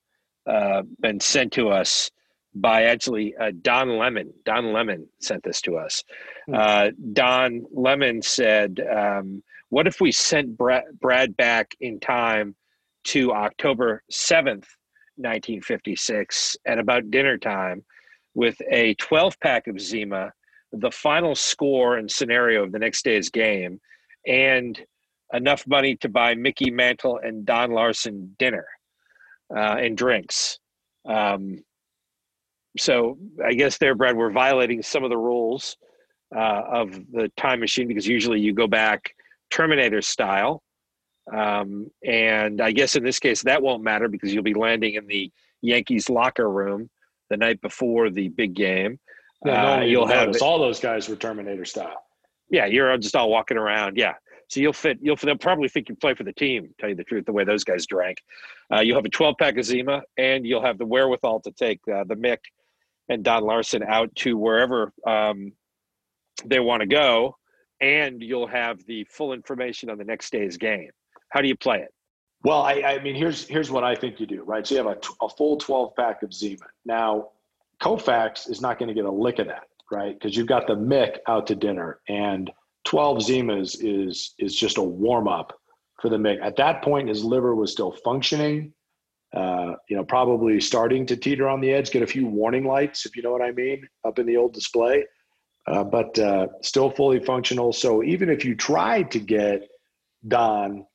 uh, 0.47 0.83
been 1.01 1.21
sent 1.21 1.53
to 1.55 1.69
us 1.69 2.11
by 2.55 2.85
actually 2.85 3.37
uh, 3.37 3.53
Don 3.63 3.99
Lemon. 3.99 4.33
Don 4.45 4.73
Lemon 4.73 5.07
sent 5.21 5.43
this 5.43 5.61
to 5.63 5.77
us. 5.77 6.03
Hmm. 6.47 6.55
Uh, 6.55 6.91
Don 7.13 7.67
Lemon 7.73 8.23
said, 8.23 8.81
um, 8.91 9.43
"What 9.69 9.87
if 9.87 10.01
we 10.01 10.13
sent 10.13 10.57
Brad, 10.57 10.85
Brad 11.01 11.37
back 11.37 11.75
in 11.81 12.01
time 12.01 12.55
to 13.05 13.33
October 13.33 14.03
seventh, 14.11 14.69
1956, 15.17 16.57
at 16.67 16.79
about 16.79 17.11
dinner 17.11 17.37
time, 17.39 17.85
with 18.35 18.61
a 18.71 18.95
12 18.95 19.39
pack 19.41 19.67
of 19.67 19.81
Zima, 19.81 20.33
the 20.73 20.91
final 20.91 21.35
score 21.35 21.97
and 21.97 22.11
scenario 22.11 22.63
of 22.63 22.73
the 22.73 22.79
next 22.79 23.05
day's 23.05 23.31
game, 23.31 23.81
and 24.27 24.85
enough 25.33 25.67
money 25.67 25.97
to 25.97 26.09
buy 26.09 26.35
Mickey 26.35 26.71
Mantle 26.71 27.19
and 27.19 27.45
Don 27.45 27.73
Larsen 27.73 28.35
dinner 28.39 28.67
uh, 29.55 29.77
and 29.79 29.97
drinks." 29.97 30.59
Um, 31.09 31.63
so 32.79 33.19
I 33.45 33.55
guess 33.55 33.79
there, 33.79 33.95
Brad, 33.95 34.17
we're 34.17 34.31
violating 34.31 34.83
some 34.83 35.05
of 35.05 35.11
the 35.11 35.17
rules 35.17 35.77
uh, 36.35 36.63
of 36.71 36.93
the 37.13 37.31
time 37.37 37.61
machine 37.61 37.89
because 37.89 38.07
usually 38.07 38.41
you 38.41 38.53
go 38.53 38.67
back 38.67 39.15
Terminator 39.51 40.03
style. 40.03 40.63
Um, 41.33 41.91
and 42.05 42.61
I 42.61 42.73
guess 42.73 42.95
in 42.95 43.03
this 43.03 43.19
case, 43.19 43.43
that 43.43 43.63
won't 43.63 43.83
matter 43.83 44.09
because 44.09 44.33
you'll 44.33 44.43
be 44.43 44.55
landing 44.55 44.95
in 44.95 45.07
the 45.07 45.33
Yankees 45.63 46.09
locker 46.09 46.51
room 46.51 46.89
the 47.31 47.37
night 47.37 47.61
before 47.61 48.11
the 48.11 48.29
big 48.29 48.55
game. 48.55 48.99
Yeah, 49.45 49.75
uh, 49.75 49.81
you'll 49.81 50.07
have 50.07 50.35
all 50.41 50.59
those 50.59 50.81
guys 50.81 51.09
were 51.09 51.17
Terminator 51.17 51.65
style. 51.65 52.03
Yeah, 52.51 52.67
you're 52.67 52.97
just 52.99 53.17
all 53.17 53.29
walking 53.29 53.57
around. 53.57 53.97
Yeah, 53.97 54.15
so 54.49 54.61
you'll 54.61 54.73
fit. 54.73 54.99
You'll 55.01 55.17
they'll 55.17 55.37
probably 55.37 55.69
think 55.69 55.89
you 55.89 55.97
play 55.97 56.15
for 56.15 56.25
the 56.25 56.33
team. 56.33 56.75
Tell 56.79 56.89
you 56.89 56.95
the 56.95 57.05
truth, 57.05 57.27
the 57.27 57.33
way 57.33 57.45
those 57.45 57.65
guys 57.65 57.87
drank. 57.87 58.23
Uh, 58.73 58.81
you'll 58.81 58.97
have 58.97 59.05
a 59.05 59.11
12 59.11 59.37
pack 59.39 59.57
of 59.57 59.65
Zima, 59.65 60.03
and 60.17 60.47
you'll 60.47 60.63
have 60.63 60.79
the 60.79 60.87
wherewithal 60.87 61.41
to 61.41 61.51
take 61.51 61.81
uh, 61.93 62.05
the 62.05 62.15
Mick 62.15 62.39
and 63.09 63.25
Don 63.25 63.45
Larsen 63.45 63.83
out 63.83 64.15
to 64.17 64.37
wherever 64.37 64.93
um, 65.07 65.53
they 66.45 66.61
want 66.61 66.81
to 66.81 66.87
go, 66.87 67.37
and 67.81 68.23
you'll 68.23 68.47
have 68.47 68.85
the 68.87 69.05
full 69.05 69.33
information 69.33 69.91
on 69.91 69.99
the 69.99 70.05
next 70.05 70.31
day's 70.31 70.57
game. 70.57 70.91
How 71.31 71.41
do 71.41 71.49
you 71.49 71.57
play 71.57 71.79
it? 71.79 71.93
Well, 72.45 72.63
I, 72.63 72.75
I 72.83 73.03
mean, 73.03 73.17
here's 73.17 73.49
here's 73.49 73.71
what 73.73 73.83
I 73.83 73.97
think 73.97 74.21
you 74.21 74.27
do, 74.27 74.45
right? 74.45 74.65
So 74.65 74.77
you 74.77 74.87
have 74.87 74.97
a, 74.97 75.25
a 75.25 75.29
full 75.29 75.57
12 75.57 75.97
pack 75.97 76.23
of 76.23 76.33
Zima. 76.33 76.67
Now, 76.85 77.31
Koufax 77.81 78.49
is 78.49 78.61
not 78.61 78.79
going 78.79 78.89
to 78.89 78.95
get 78.95 79.05
a 79.05 79.11
lick 79.11 79.41
of 79.41 79.49
that, 79.49 79.65
right? 79.91 80.15
Because 80.15 80.37
you've 80.37 80.47
got 80.47 80.69
the 80.69 80.77
Mick 80.77 81.19
out 81.27 81.49
to 81.49 81.57
dinner, 81.57 81.99
and 82.09 82.51
12 82.87 83.19
Zimas 83.19 83.77
is 83.81 84.35
is 84.39 84.57
just 84.57 84.79
a 84.79 84.83
warm 84.83 85.29
up 85.29 85.53
for 86.01 86.09
the 86.09 86.17
Mick. 86.17 86.41
At 86.43 86.57
that 86.57 86.83
point, 86.83 87.09
his 87.09 87.23
liver 87.23 87.55
was 87.55 87.73
still 87.73 87.93
functioning 88.05 88.73
uh, 89.37 89.75
you 89.89 89.97
know, 89.97 90.05
probably 90.05 90.61
starting 90.61 91.05
to 91.07 91.17
teeter 91.17 91.49
on 91.49 91.61
the 91.61 91.71
edge, 91.71 91.91
get 91.91 92.03
a 92.03 92.07
few 92.07 92.27
warning 92.27 92.65
lights, 92.65 93.05
if 93.05 93.17
you 93.17 93.23
know 93.23 93.33
what 93.33 93.43
I 93.43 93.53
mean, 93.53 93.87
up 94.05 94.19
in 94.19 94.27
the 94.27 94.37
old 94.37 94.55
display, 94.55 95.05
uh, 95.67 95.85
but 95.85 96.19
uh, 96.19 96.47
still 96.63 96.91
fully 96.91 97.21
functional. 97.21 97.73
So 97.73 98.03
even 98.03 98.31
if 98.31 98.45
you 98.45 98.55
tried 98.55 99.11
to 99.11 99.19
get 99.19 99.69
Don 100.27 100.87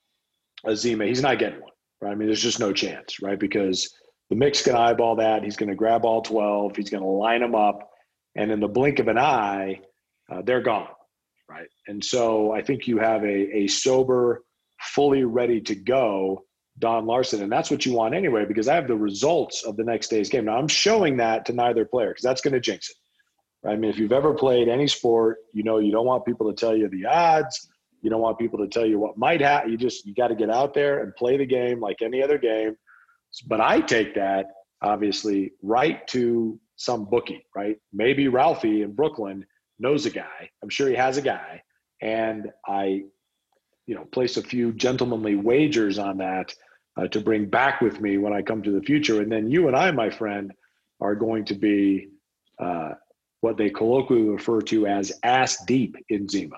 a 0.66 0.76
Zima, 0.76 1.06
he's 1.06 1.22
not 1.22 1.40
getting 1.40 1.62
one, 1.62 1.72
right? 2.02 2.12
I 2.12 2.16
mean, 2.16 2.28
there's 2.28 2.42
just 2.42 2.60
no 2.60 2.74
chance, 2.74 3.22
right? 3.22 3.40
Because 3.40 3.94
the 4.30 4.36
Mick's 4.36 4.64
can 4.64 4.76
eyeball 4.76 5.18
that. 5.18 5.44
He's 5.44 5.58
going 5.58 5.70
to 5.70 5.76
grab 5.76 6.06
all 6.06 6.22
12. 6.22 6.76
He's 6.76 6.90
going 6.90 7.04
to 7.04 7.10
line 7.10 7.42
them 7.42 7.54
up. 7.54 7.92
And 8.36 8.50
in 8.50 8.60
the 8.62 8.68
blink 8.68 9.00
of 9.00 9.10
an 9.10 9.20
eye, 9.20 9.82
uh, 10.32 10.42
they're 10.42 10.62
gone, 10.62 10.88
right? 11.52 11.68
And 11.88 12.04
so 12.04 12.54
I 12.54 12.62
think 12.62 12.88
you 12.88 12.98
have 13.00 13.24
a, 13.24 13.58
a 13.58 13.68
sober, 13.68 14.44
fully 14.80 15.24
ready 15.24 15.62
to 15.62 15.76
go 15.76 16.44
Don 16.80 17.06
Larsen. 17.06 17.44
And 17.44 17.52
that's 17.52 17.70
what 17.70 17.86
you 17.86 17.94
want 17.94 18.16
anyway, 18.16 18.46
because 18.46 18.68
I 18.68 18.76
have 18.76 18.88
the 18.88 18.96
results 18.96 19.64
of 19.64 19.76
the 19.76 19.84
next 19.84 20.08
day's 20.08 20.30
game. 20.30 20.46
Now 20.46 20.58
I'm 20.58 20.68
showing 20.68 21.18
that 21.18 21.46
to 21.46 21.54
neither 21.54 21.86
player 21.86 22.10
because 22.10 22.24
that's 22.24 22.42
going 22.42 22.54
to 22.54 22.60
jinx 22.60 22.90
it. 22.90 22.96
Right? 23.64 23.74
I 23.74 23.76
mean, 23.78 23.92
if 23.92 24.00
you've 24.00 24.12
ever 24.12 24.34
played 24.34 24.70
any 24.70 24.88
sport, 24.88 25.38
you 25.54 25.64
know 25.64 25.80
you 25.80 25.92
don't 25.92 26.06
want 26.06 26.26
people 26.26 26.50
to 26.52 26.56
tell 26.60 26.76
you 26.76 26.90
the 26.90 27.06
odds. 27.06 27.68
You 28.02 28.10
don't 28.10 28.22
want 28.22 28.40
people 28.40 28.60
to 28.60 28.68
tell 28.68 28.86
you 28.86 28.98
what 28.98 29.18
might 29.18 29.42
happen. 29.42 29.72
You 29.72 29.78
just 29.78 30.06
you 30.06 30.16
got 30.16 30.30
to 30.30 30.36
get 30.36 30.50
out 30.50 30.74
there 30.74 31.04
and 31.04 31.16
play 31.16 31.38
the 31.38 31.46
game 31.46 31.80
like 31.80 32.02
any 32.02 32.24
other 32.24 32.40
game. 32.40 32.76
But 33.46 33.62
I 33.62 33.82
take 33.82 34.16
that 34.16 34.48
obviously 34.82 35.52
right 35.62 36.06
to 36.08 36.60
some 36.78 37.06
bookie, 37.06 37.46
right? 37.56 37.78
Maybe 37.94 38.28
Ralphie 38.28 38.82
in 38.82 38.94
Brooklyn 38.94 39.46
knows 39.82 40.06
a 40.06 40.10
guy. 40.10 40.50
I'm 40.62 40.70
sure 40.70 40.88
he 40.88 40.96
has 40.96 41.18
a 41.18 41.22
guy, 41.22 41.64
and 42.02 42.52
I, 42.68 43.04
you 43.88 43.96
know, 43.96 44.06
place 44.06 44.38
a 44.38 44.42
few 44.42 44.72
gentlemanly 44.74 45.36
wagers 45.36 46.00
on 46.00 46.18
that 46.20 46.54
uh, 46.98 47.08
to 47.08 47.20
bring 47.20 47.46
back 47.46 47.82
with 47.82 48.00
me 48.00 48.18
when 48.18 48.34
I 48.34 48.42
come 48.42 48.62
to 48.64 48.72
the 48.72 48.82
future. 48.82 49.22
And 49.22 49.32
then 49.32 49.50
you 49.50 49.68
and 49.68 49.76
I, 49.76 49.92
my 49.92 50.10
friend, 50.10 50.52
are 51.00 51.16
going 51.16 51.46
to 51.46 51.56
be 51.56 52.10
uh, 52.60 52.92
what 53.42 53.58
they 53.58 53.70
colloquially 53.70 54.30
refer 54.30 54.62
to 54.62 54.88
as 54.88 55.12
ass 55.24 55.64
deep 55.66 55.96
in 56.10 56.30
Zima. 56.30 56.58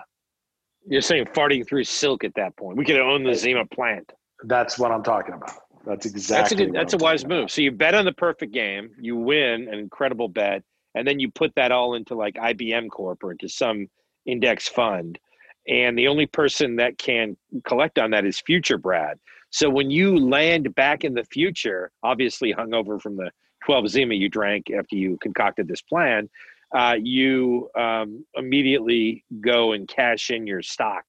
You're 0.85 1.01
saying 1.01 1.25
farting 1.33 1.65
through 1.65 1.85
silk 1.85 2.25
at 2.25 2.35
that 2.35 2.57
point. 2.57 2.77
We 2.77 2.83
could 2.83 2.99
own 2.99 3.23
the 3.23 3.35
Zima 3.35 3.65
plant. 3.65 4.11
That's 4.43 4.77
what 4.77 4.91
I'm 4.91 5.03
talking 5.03 5.33
about. 5.33 5.53
That's 5.85 6.05
exactly. 6.05 6.41
That's 6.41 6.51
a 6.51 6.55
good, 6.55 6.73
that's 6.73 6.93
a 6.93 6.97
I'm 6.97 7.03
wise 7.03 7.23
talking 7.23 7.37
move. 7.37 7.51
So 7.51 7.61
you 7.61 7.71
bet 7.71 7.95
on 7.95 8.03
the 8.03 8.11
perfect 8.11 8.53
game, 8.53 8.91
you 8.99 9.15
win 9.15 9.67
an 9.69 9.79
incredible 9.79 10.27
bet, 10.27 10.63
and 10.95 11.07
then 11.07 11.19
you 11.19 11.29
put 11.31 11.53
that 11.55 11.71
all 11.71 11.95
into 11.95 12.15
like 12.15 12.35
IBM 12.35 12.89
Corp 12.89 13.23
or 13.23 13.31
into 13.31 13.49
some 13.49 13.87
index 14.25 14.67
fund. 14.67 15.19
And 15.67 15.97
the 15.97 16.07
only 16.07 16.25
person 16.25 16.75
that 16.77 16.97
can 16.97 17.37
collect 17.65 17.97
on 17.97 18.11
that 18.11 18.25
is 18.25 18.39
future 18.41 18.77
Brad. 18.77 19.17
So 19.49 19.69
when 19.69 19.89
you 19.91 20.17
land 20.17 20.73
back 20.75 21.03
in 21.03 21.13
the 21.13 21.23
future, 21.25 21.91
obviously 22.03 22.53
hungover 22.53 23.01
from 23.01 23.15
the 23.15 23.31
12 23.65 23.87
Zima 23.89 24.13
you 24.15 24.27
drank 24.29 24.69
after 24.71 24.95
you 24.95 25.17
concocted 25.21 25.67
this 25.67 25.81
plan, 25.81 26.29
uh, 26.75 26.95
you 26.99 27.69
um, 27.77 28.25
immediately 28.35 29.23
go 29.41 29.73
and 29.73 29.87
cash 29.87 30.31
in 30.31 30.47
your 30.47 30.61
stock. 30.61 31.03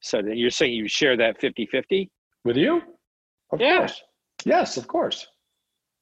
So 0.00 0.22
then 0.22 0.36
you're 0.36 0.50
saying 0.50 0.72
you 0.72 0.88
share 0.88 1.16
that 1.18 1.40
50 1.40 1.66
50? 1.66 2.10
With 2.44 2.56
you? 2.56 2.82
Of 3.52 3.60
Yeah. 3.60 3.78
course. 3.78 4.02
Yes, 4.44 4.76
of 4.76 4.88
course. 4.88 5.26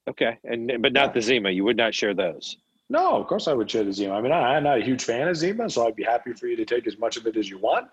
Okay. 0.09 0.39
And 0.45 0.73
but 0.81 0.93
not 0.93 1.09
Yeah. 1.09 1.13
the 1.13 1.21
Zima. 1.21 1.51
You 1.51 1.65
would 1.65 1.77
not 1.77 1.95
share 1.95 2.15
those. 2.15 2.57
No, 2.93 3.17
of 3.17 3.27
course 3.27 3.49
I 3.49 3.55
would 3.55 3.71
share 3.71 3.85
the 3.85 3.93
Zima. 3.93 4.13
I 4.13 4.21
mean, 4.21 4.33
I, 4.33 4.55
I'm 4.55 4.65
not 4.65 4.77
a 4.77 4.85
huge 4.85 5.03
fan 5.03 5.27
of 5.27 5.35
Zima, 5.35 5.71
so 5.71 5.87
I'd 5.87 5.97
be 5.97 6.03
happy 6.03 6.35
for 6.35 6.47
you 6.47 6.57
to 6.57 6.67
take 6.67 6.87
as 6.87 6.99
much 6.99 7.17
of 7.17 7.27
it 7.27 7.39
as 7.39 7.49
you 7.49 7.57
want. 7.57 7.89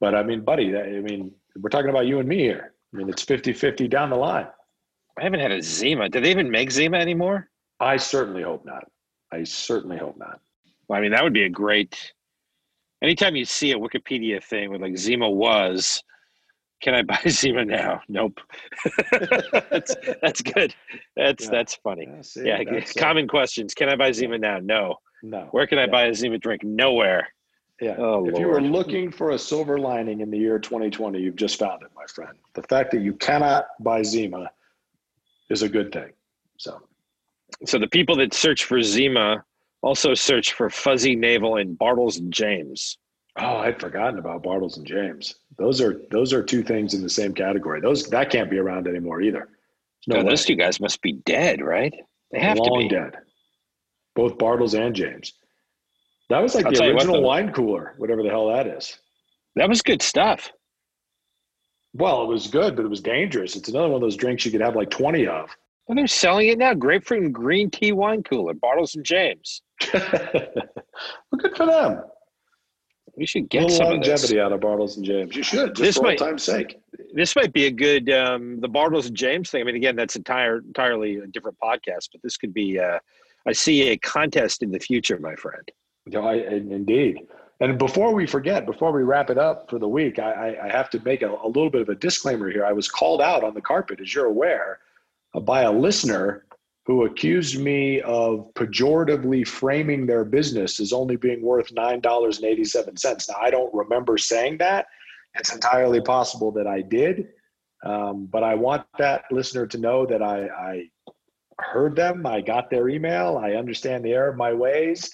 But 0.00 0.16
I 0.16 0.24
mean, 0.24 0.40
buddy, 0.40 0.76
I 0.76 1.00
mean, 1.00 1.30
we're 1.60 1.70
talking 1.70 1.88
about 1.88 2.08
you 2.08 2.18
and 2.18 2.28
me 2.28 2.38
here. 2.38 2.72
I 2.92 2.96
mean, 2.96 3.08
it's 3.08 3.22
50 3.22 3.52
50 3.52 3.86
down 3.86 4.10
the 4.10 4.16
line. 4.16 4.48
I 5.16 5.22
haven't 5.22 5.38
had 5.38 5.52
a 5.52 5.62
Zima. 5.62 6.08
Do 6.08 6.20
they 6.20 6.32
even 6.32 6.50
make 6.50 6.72
Zima 6.72 6.96
anymore? 6.96 7.48
I 7.78 7.96
certainly 7.96 8.42
hope 8.42 8.64
not. 8.64 8.90
I 9.30 9.44
certainly 9.44 9.98
hope 9.98 10.18
not. 10.18 10.40
Well, 10.88 10.98
I 10.98 11.00
mean, 11.02 11.12
that 11.12 11.22
would 11.22 11.32
be 11.32 11.44
a 11.44 11.48
great. 11.48 12.12
Anytime 13.02 13.36
you 13.36 13.44
see 13.44 13.70
a 13.70 13.78
Wikipedia 13.78 14.42
thing 14.42 14.72
with 14.72 14.82
like 14.82 14.98
Zima 14.98 15.30
was, 15.30 16.02
can 16.80 16.94
I 16.94 17.02
buy 17.02 17.18
Zima 17.28 17.64
now? 17.64 18.00
Nope. 18.08 18.40
that's 19.70 19.94
that's 20.22 20.42
good. 20.42 20.74
That's 21.16 21.44
Yeah. 21.44 21.50
that's 21.50 21.74
funny. 21.76 22.06
Yeah, 22.08 22.22
see, 22.22 22.46
Yeah, 22.46 22.62
that's, 22.64 22.96
uh, 22.96 23.00
common 23.00 23.28
questions. 23.28 23.74
Can 23.74 23.88
I 23.88 23.96
buy 23.96 24.12
Zima 24.12 24.38
now? 24.38 24.58
No. 24.60 24.96
no. 25.22 25.48
Where 25.50 25.66
can 25.66 25.78
I 25.78 25.82
Yeah. 25.84 25.90
buy 25.90 26.04
a 26.06 26.14
Zima 26.14 26.38
drink? 26.38 26.64
Nowhere. 26.64 27.28
Yeah. 27.80 27.96
Oh, 27.98 28.26
if 28.28 28.38
you 28.38 28.46
were 28.46 28.60
looking 28.60 29.10
for 29.10 29.30
a 29.30 29.38
silver 29.38 29.78
lining 29.78 30.20
in 30.20 30.30
the 30.30 30.36
year 30.38 30.58
2020, 30.58 31.18
you've 31.18 31.36
just 31.36 31.58
found 31.58 31.82
it, 31.82 31.88
my 31.96 32.04
friend. 32.06 32.36
The 32.54 32.62
fact 32.64 32.90
that 32.90 33.00
you 33.00 33.14
cannot 33.14 33.68
buy 33.80 34.02
Zima 34.02 34.50
is 35.48 35.62
a 35.62 35.68
good 35.68 35.90
thing. 35.90 36.12
So, 36.58 36.82
So 37.64 37.78
the 37.78 37.88
people 37.88 38.16
that 38.16 38.34
search 38.34 38.64
for 38.64 38.82
Zima 38.82 39.44
also 39.82 40.12
search 40.12 40.52
for 40.52 40.68
Fuzzy 40.68 41.16
Navel 41.16 41.56
and 41.56 41.78
Bartles 41.78 42.18
and 42.18 42.30
James. 42.30 42.98
Oh, 43.38 43.56
I'd 43.58 43.80
forgotten 43.80 44.18
about 44.18 44.42
Bartles 44.42 44.76
and 44.76 44.86
James. 44.86 45.36
Those 45.58 45.80
are 45.80 46.02
those 46.10 46.32
are 46.32 46.42
two 46.42 46.62
things 46.62 46.94
in 46.94 47.02
the 47.02 47.10
same 47.10 47.34
category. 47.34 47.80
Those 47.80 48.08
that 48.10 48.30
can't 48.30 48.50
be 48.50 48.58
around 48.58 48.88
anymore 48.88 49.20
either. 49.20 49.48
No 50.06 50.16
way. 50.16 50.22
those 50.22 50.44
two 50.44 50.56
guys 50.56 50.80
must 50.80 51.02
be 51.02 51.12
dead, 51.12 51.60
right? 51.60 51.94
They 52.32 52.40
have 52.40 52.56
to 52.56 52.70
be. 52.78 52.88
dead. 52.88 53.16
Both 54.14 54.38
Bartles 54.38 54.78
and 54.78 54.94
James. 54.94 55.34
That 56.30 56.42
was 56.42 56.54
like 56.54 56.66
I'll 56.66 56.72
the 56.72 56.80
what, 56.80 56.90
original 56.90 57.22
wine 57.22 57.52
cooler, 57.52 57.94
whatever 57.98 58.22
the 58.22 58.30
hell 58.30 58.48
that 58.48 58.66
is. 58.66 58.96
That 59.56 59.68
was 59.68 59.82
good 59.82 60.00
stuff. 60.00 60.52
Well, 61.92 62.22
it 62.22 62.28
was 62.28 62.46
good, 62.46 62.76
but 62.76 62.84
it 62.84 62.88
was 62.88 63.00
dangerous. 63.00 63.56
It's 63.56 63.68
another 63.68 63.88
one 63.88 63.96
of 63.96 64.00
those 64.00 64.16
drinks 64.16 64.44
you 64.44 64.52
could 64.52 64.60
have 64.60 64.76
like 64.76 64.90
20 64.90 65.26
of. 65.26 65.50
And 65.88 65.98
they're 65.98 66.06
selling 66.06 66.46
it 66.48 66.58
now. 66.58 66.72
Grapefruit 66.72 67.24
and 67.24 67.34
green 67.34 67.68
tea 67.68 67.90
wine 67.90 68.22
cooler, 68.22 68.54
Bartles 68.54 68.94
and 68.94 69.04
James. 69.04 69.62
well, 69.92 70.00
good 71.36 71.56
for 71.56 71.66
them. 71.66 72.02
We 73.20 73.26
should 73.26 73.50
get 73.50 73.70
some 73.70 73.86
longevity 73.88 74.40
out 74.40 74.50
of 74.50 74.60
Bartles 74.60 74.96
and 74.96 75.04
James. 75.04 75.36
You 75.36 75.42
should, 75.42 75.74
just 75.76 75.82
This 75.82 75.96
for 75.98 76.04
might- 76.04 76.18
time's 76.18 76.42
sake. 76.42 76.80
This 77.12 77.36
might 77.36 77.52
be 77.52 77.66
a 77.66 77.70
good 77.70 78.08
um, 78.08 78.60
the 78.60 78.68
Bartles 78.68 79.08
and 79.08 79.14
James 79.14 79.50
thing. 79.50 79.60
I 79.60 79.64
mean, 79.64 79.76
again, 79.76 79.94
that's 79.94 80.16
entire 80.16 80.56
entirely 80.58 81.16
a 81.16 81.26
different 81.26 81.58
podcast, 81.58 82.08
but 82.12 82.22
this 82.22 82.38
could 82.38 82.54
be. 82.54 82.78
Uh, 82.80 82.98
I 83.46 83.52
see 83.52 83.90
a 83.90 83.98
contest 83.98 84.62
in 84.62 84.70
the 84.70 84.78
future, 84.78 85.18
my 85.18 85.34
friend. 85.34 85.70
No, 86.06 86.26
I, 86.26 86.36
indeed. 86.36 87.26
And 87.60 87.78
before 87.78 88.14
we 88.14 88.26
forget, 88.26 88.64
before 88.64 88.90
we 88.90 89.02
wrap 89.02 89.28
it 89.28 89.36
up 89.36 89.68
for 89.68 89.78
the 89.78 89.88
week, 89.88 90.18
I, 90.18 90.54
I, 90.54 90.66
I 90.66 90.72
have 90.72 90.88
to 90.90 91.00
make 91.00 91.20
a, 91.20 91.30
a 91.30 91.46
little 91.46 91.68
bit 91.68 91.82
of 91.82 91.90
a 91.90 91.94
disclaimer 91.96 92.50
here. 92.50 92.64
I 92.64 92.72
was 92.72 92.88
called 92.88 93.20
out 93.20 93.44
on 93.44 93.52
the 93.52 93.60
carpet, 93.60 94.00
as 94.00 94.14
you're 94.14 94.26
aware, 94.26 94.78
uh, 95.34 95.40
by 95.40 95.62
a 95.62 95.70
listener 95.70 96.46
who 96.90 97.04
accused 97.04 97.60
me 97.60 98.00
of 98.00 98.52
pejoratively 98.54 99.46
framing 99.46 100.06
their 100.06 100.24
business 100.24 100.80
as 100.80 100.92
only 100.92 101.14
being 101.14 101.40
worth 101.40 101.72
$9.87. 101.72 103.28
Now, 103.28 103.34
I 103.40 103.48
don't 103.48 103.72
remember 103.72 104.18
saying 104.18 104.58
that. 104.58 104.86
It's 105.36 105.54
entirely 105.54 106.00
possible 106.00 106.50
that 106.50 106.66
I 106.66 106.80
did. 106.80 107.28
Um, 107.84 108.26
but 108.26 108.42
I 108.42 108.56
want 108.56 108.86
that 108.98 109.22
listener 109.30 109.68
to 109.68 109.78
know 109.78 110.04
that 110.04 110.20
I, 110.20 110.48
I 110.48 110.88
heard 111.60 111.94
them. 111.94 112.26
I 112.26 112.40
got 112.40 112.70
their 112.70 112.88
email. 112.88 113.40
I 113.40 113.52
understand 113.52 114.04
the 114.04 114.12
error 114.12 114.30
of 114.30 114.36
my 114.36 114.52
ways. 114.52 115.12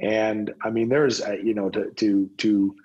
And 0.00 0.52
I 0.62 0.68
mean, 0.68 0.90
there's, 0.90 1.22
uh, 1.22 1.38
you 1.42 1.54
know, 1.54 1.70
to, 1.70 1.90
to, 1.90 2.28
to 2.36 2.76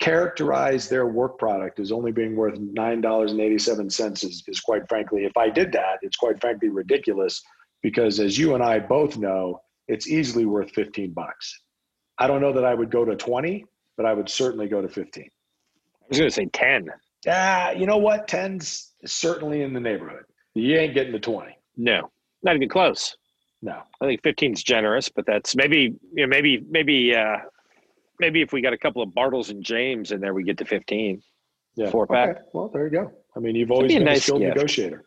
characterize 0.00 0.88
their 0.88 1.08
work 1.08 1.38
product 1.38 1.78
as 1.78 1.92
only 1.92 2.10
being 2.10 2.36
worth 2.36 2.58
$9.87 2.58 4.24
is, 4.24 4.44
is 4.48 4.60
quite 4.60 4.88
frankly, 4.88 5.26
if 5.26 5.36
I 5.36 5.50
did 5.50 5.72
that, 5.72 5.98
it's 6.00 6.16
quite 6.16 6.40
frankly 6.40 6.70
ridiculous 6.70 7.42
because 7.82 8.20
as 8.20 8.38
you 8.38 8.54
and 8.54 8.62
I 8.62 8.78
both 8.78 9.16
know, 9.16 9.60
it's 9.88 10.08
easily 10.08 10.46
worth 10.46 10.70
15 10.70 11.12
bucks. 11.12 11.60
I 12.18 12.26
don't 12.26 12.40
know 12.40 12.52
that 12.52 12.64
I 12.64 12.74
would 12.74 12.90
go 12.90 13.04
to 13.04 13.16
20, 13.16 13.64
but 13.96 14.06
I 14.06 14.14
would 14.14 14.28
certainly 14.28 14.68
go 14.68 14.80
to 14.80 14.88
15. 14.88 15.24
I 15.24 15.28
was 16.08 16.18
going 16.18 16.30
to 16.30 16.34
say 16.34 16.46
ten. 16.46 16.88
Ah, 17.28 17.70
you 17.70 17.86
know 17.86 17.96
what? 17.96 18.28
10's 18.28 18.92
certainly 19.06 19.62
in 19.62 19.72
the 19.72 19.80
neighborhood. 19.80 20.24
You 20.54 20.76
ain't 20.76 20.94
getting 20.94 21.12
to 21.12 21.20
20. 21.20 21.56
No, 21.76 22.10
not 22.42 22.56
even 22.56 22.68
close. 22.68 23.16
No. 23.62 23.82
I 24.00 24.06
think 24.06 24.22
15 24.22 24.52
is 24.52 24.62
generous, 24.62 25.08
but 25.08 25.24
that's 25.24 25.54
maybe 25.54 25.94
you 26.12 26.24
know 26.24 26.26
maybe 26.26 26.62
maybe 26.68 27.14
uh, 27.14 27.36
maybe 28.18 28.42
if 28.42 28.52
we 28.52 28.60
got 28.60 28.72
a 28.72 28.78
couple 28.78 29.02
of 29.02 29.10
Bartles 29.10 29.50
and 29.50 29.62
James 29.64 30.10
in 30.10 30.20
there, 30.20 30.34
we 30.34 30.42
get 30.42 30.58
to 30.58 30.64
15. 30.64 31.22
Yeah. 31.76 31.90
Four 31.90 32.06
pack. 32.06 32.30
Okay. 32.30 32.40
Well, 32.52 32.68
there 32.68 32.84
you 32.84 32.90
go. 32.90 33.12
I 33.36 33.40
mean, 33.40 33.54
you've 33.54 33.70
always 33.70 33.88
be 33.88 33.94
been 33.94 34.02
a 34.02 34.10
nice 34.10 34.24
skilled 34.24 34.40
gift. 34.40 34.56
negotiator. 34.56 35.04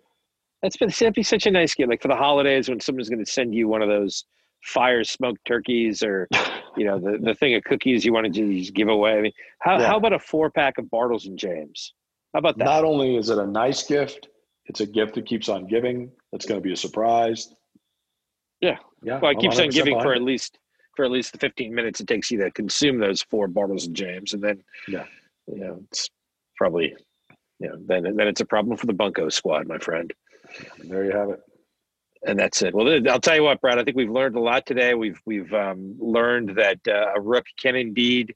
That's 0.65 0.77
been 0.77 0.89
that'd 0.89 1.13
be 1.13 1.21
such 1.21 1.45
a 1.45 1.51
nice 1.51 1.75
gift. 1.75 1.91
Like 1.91 2.01
for 2.01 2.07
the 2.07 2.15
holidays 2.15 2.69
when 2.69 2.79
someone's 2.79 3.07
going 3.07 3.23
to 3.23 3.31
send 3.31 3.53
you 3.53 3.67
one 3.67 3.83
of 3.83 3.87
those 3.87 4.25
fire 4.63 5.03
smoked 5.03 5.45
turkeys 5.45 6.01
or 6.01 6.27
you 6.75 6.85
know 6.85 6.97
the, 6.97 7.19
the 7.21 7.35
thing 7.35 7.53
of 7.53 7.63
cookies 7.65 8.03
you 8.03 8.11
want 8.11 8.25
to 8.25 8.57
just 8.57 8.73
give 8.73 8.87
away. 8.87 9.11
I 9.13 9.21
mean, 9.21 9.31
how 9.59 9.77
Yeah. 9.79 9.85
how 9.85 9.97
about 9.97 10.13
a 10.13 10.17
four 10.19 10.49
pack 10.49 10.79
of 10.79 10.85
Bartles 10.85 11.27
and 11.27 11.37
James? 11.37 11.93
How 12.33 12.39
about 12.39 12.57
that? 12.57 12.63
Not 12.65 12.83
only 12.83 13.15
is 13.15 13.29
it 13.29 13.37
a 13.37 13.45
nice 13.45 13.83
gift, 13.85 14.27
it's 14.65 14.79
a 14.81 14.87
gift 14.87 15.13
that 15.15 15.27
keeps 15.27 15.49
on 15.49 15.67
giving. 15.67 16.09
That's 16.31 16.47
going 16.47 16.59
to 16.59 16.63
be 16.63 16.73
a 16.73 16.77
surprise. 16.77 17.53
Yeah. 18.59 18.77
Yeah. 19.03 19.19
well, 19.19 19.33
it 19.33 19.39
keeps 19.39 19.59
on 19.59 19.69
giving 19.69 20.01
for 20.01 20.15
at 20.15 20.23
least 20.23 20.57
for 20.95 21.05
at 21.05 21.11
least 21.11 21.31
the 21.33 21.37
15 21.37 21.75
minutes 21.75 21.99
it 21.99 22.07
takes 22.07 22.31
you 22.31 22.39
to 22.39 22.49
consume 22.49 22.97
those 22.97 23.21
four 23.21 23.47
Bartles 23.47 23.85
and 23.85 23.95
James, 23.95 24.33
and 24.33 24.43
then 24.43 24.63
Yeah. 24.87 25.03
you 25.45 25.59
know 25.59 25.79
it's 25.91 26.09
probably 26.57 26.95
you 27.59 27.69
know 27.69 27.75
then 27.85 28.15
then 28.15 28.27
it's 28.27 28.41
a 28.41 28.45
problem 28.45 28.75
for 28.77 28.87
the 28.87 28.93
Bunko 28.93 29.29
squad, 29.29 29.67
my 29.67 29.77
friend. 29.77 30.11
There 30.79 31.05
you 31.05 31.11
have 31.11 31.29
it. 31.29 31.41
And 32.27 32.39
that's 32.39 32.61
it. 32.61 32.73
Well, 32.73 33.01
I'll 33.09 33.19
tell 33.19 33.35
you 33.35 33.43
what, 33.43 33.61
Brad. 33.61 33.77
I 33.77 33.83
think 33.83 33.97
we've 33.97 34.09
learned 34.09 34.35
a 34.35 34.39
lot 34.39 34.65
today. 34.65 34.95
We've 34.95 35.19
we've 35.25 35.53
um, 35.53 35.95
learned 35.99 36.55
that 36.55 36.79
uh, 36.87 37.13
a 37.15 37.21
rook 37.21 37.45
can 37.61 37.75
indeed 37.75 38.33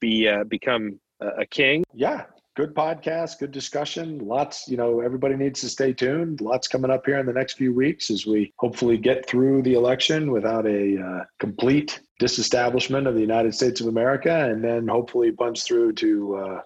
be 0.00 0.28
uh, 0.28 0.44
become 0.44 0.98
a 1.20 1.28
a 1.42 1.46
king. 1.46 1.84
Yeah. 1.92 2.24
Good 2.58 2.74
podcast, 2.74 3.38
good 3.38 3.52
discussion. 3.52 4.18
Lots, 4.18 4.66
you 4.66 4.76
know, 4.76 5.00
everybody 5.00 5.36
needs 5.36 5.60
to 5.60 5.68
stay 5.68 5.92
tuned. 5.92 6.40
Lots 6.40 6.66
coming 6.66 6.90
up 6.90 7.06
here 7.06 7.20
in 7.20 7.24
the 7.24 7.32
next 7.32 7.52
few 7.52 7.72
weeks 7.72 8.10
as 8.10 8.26
we 8.26 8.52
hopefully 8.58 8.98
get 8.98 9.28
through 9.28 9.62
the 9.62 9.74
election 9.74 10.32
without 10.32 10.66
a 10.66 11.00
uh, 11.00 11.24
complete 11.38 12.00
disestablishment 12.18 13.06
of 13.06 13.14
the 13.14 13.20
United 13.20 13.54
States 13.54 13.80
of 13.80 13.86
America 13.86 14.50
and 14.50 14.64
then 14.64 14.88
hopefully 14.88 15.30
punch 15.30 15.62
through 15.62 15.92
to 15.92 16.34
uh, 16.34 16.60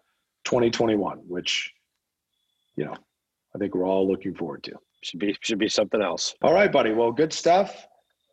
2021, 0.44 1.18
which, 1.28 1.70
you 2.74 2.86
know, 2.86 2.96
I 3.54 3.58
think 3.58 3.74
we're 3.74 3.86
all 3.86 4.08
looking 4.08 4.34
forward 4.34 4.62
to. 4.64 4.72
Should 5.02 5.20
be 5.20 5.36
should 5.40 5.58
be 5.58 5.68
something 5.68 6.00
else. 6.00 6.34
All 6.42 6.54
right, 6.54 6.70
buddy. 6.70 6.92
Well, 6.92 7.12
good 7.12 7.32
stuff. 7.32 7.86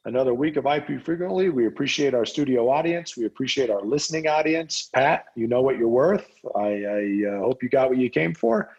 Another 0.05 0.34
week 0.34 0.55
of 0.55 0.65
IP 0.65 1.01
frequently. 1.01 1.49
We 1.49 1.67
appreciate 1.67 2.13
our 2.13 2.25
studio 2.25 2.69
audience. 2.69 3.17
We 3.17 3.25
appreciate 3.25 3.69
our 3.69 3.82
listening 3.82 4.27
audience. 4.27 4.89
Pat, 4.93 5.25
you 5.36 5.47
know 5.47 5.62
what 5.62 5.77
you're 5.77 5.89
worth. 5.89 6.27
I, 6.55 6.62
I 6.62 7.29
uh, 7.29 7.39
hope 7.39 7.62
you 7.62 7.69
got 7.69 7.89
what 7.89 7.97
you 7.97 8.10
came 8.10 8.34
for. 8.34 8.69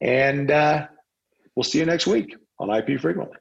And 0.00 0.50
uh, 0.50 0.88
we'll 1.54 1.62
see 1.62 1.78
you 1.78 1.86
next 1.86 2.08
week 2.08 2.36
on 2.58 2.70
IP 2.70 3.00
frequently. 3.00 3.36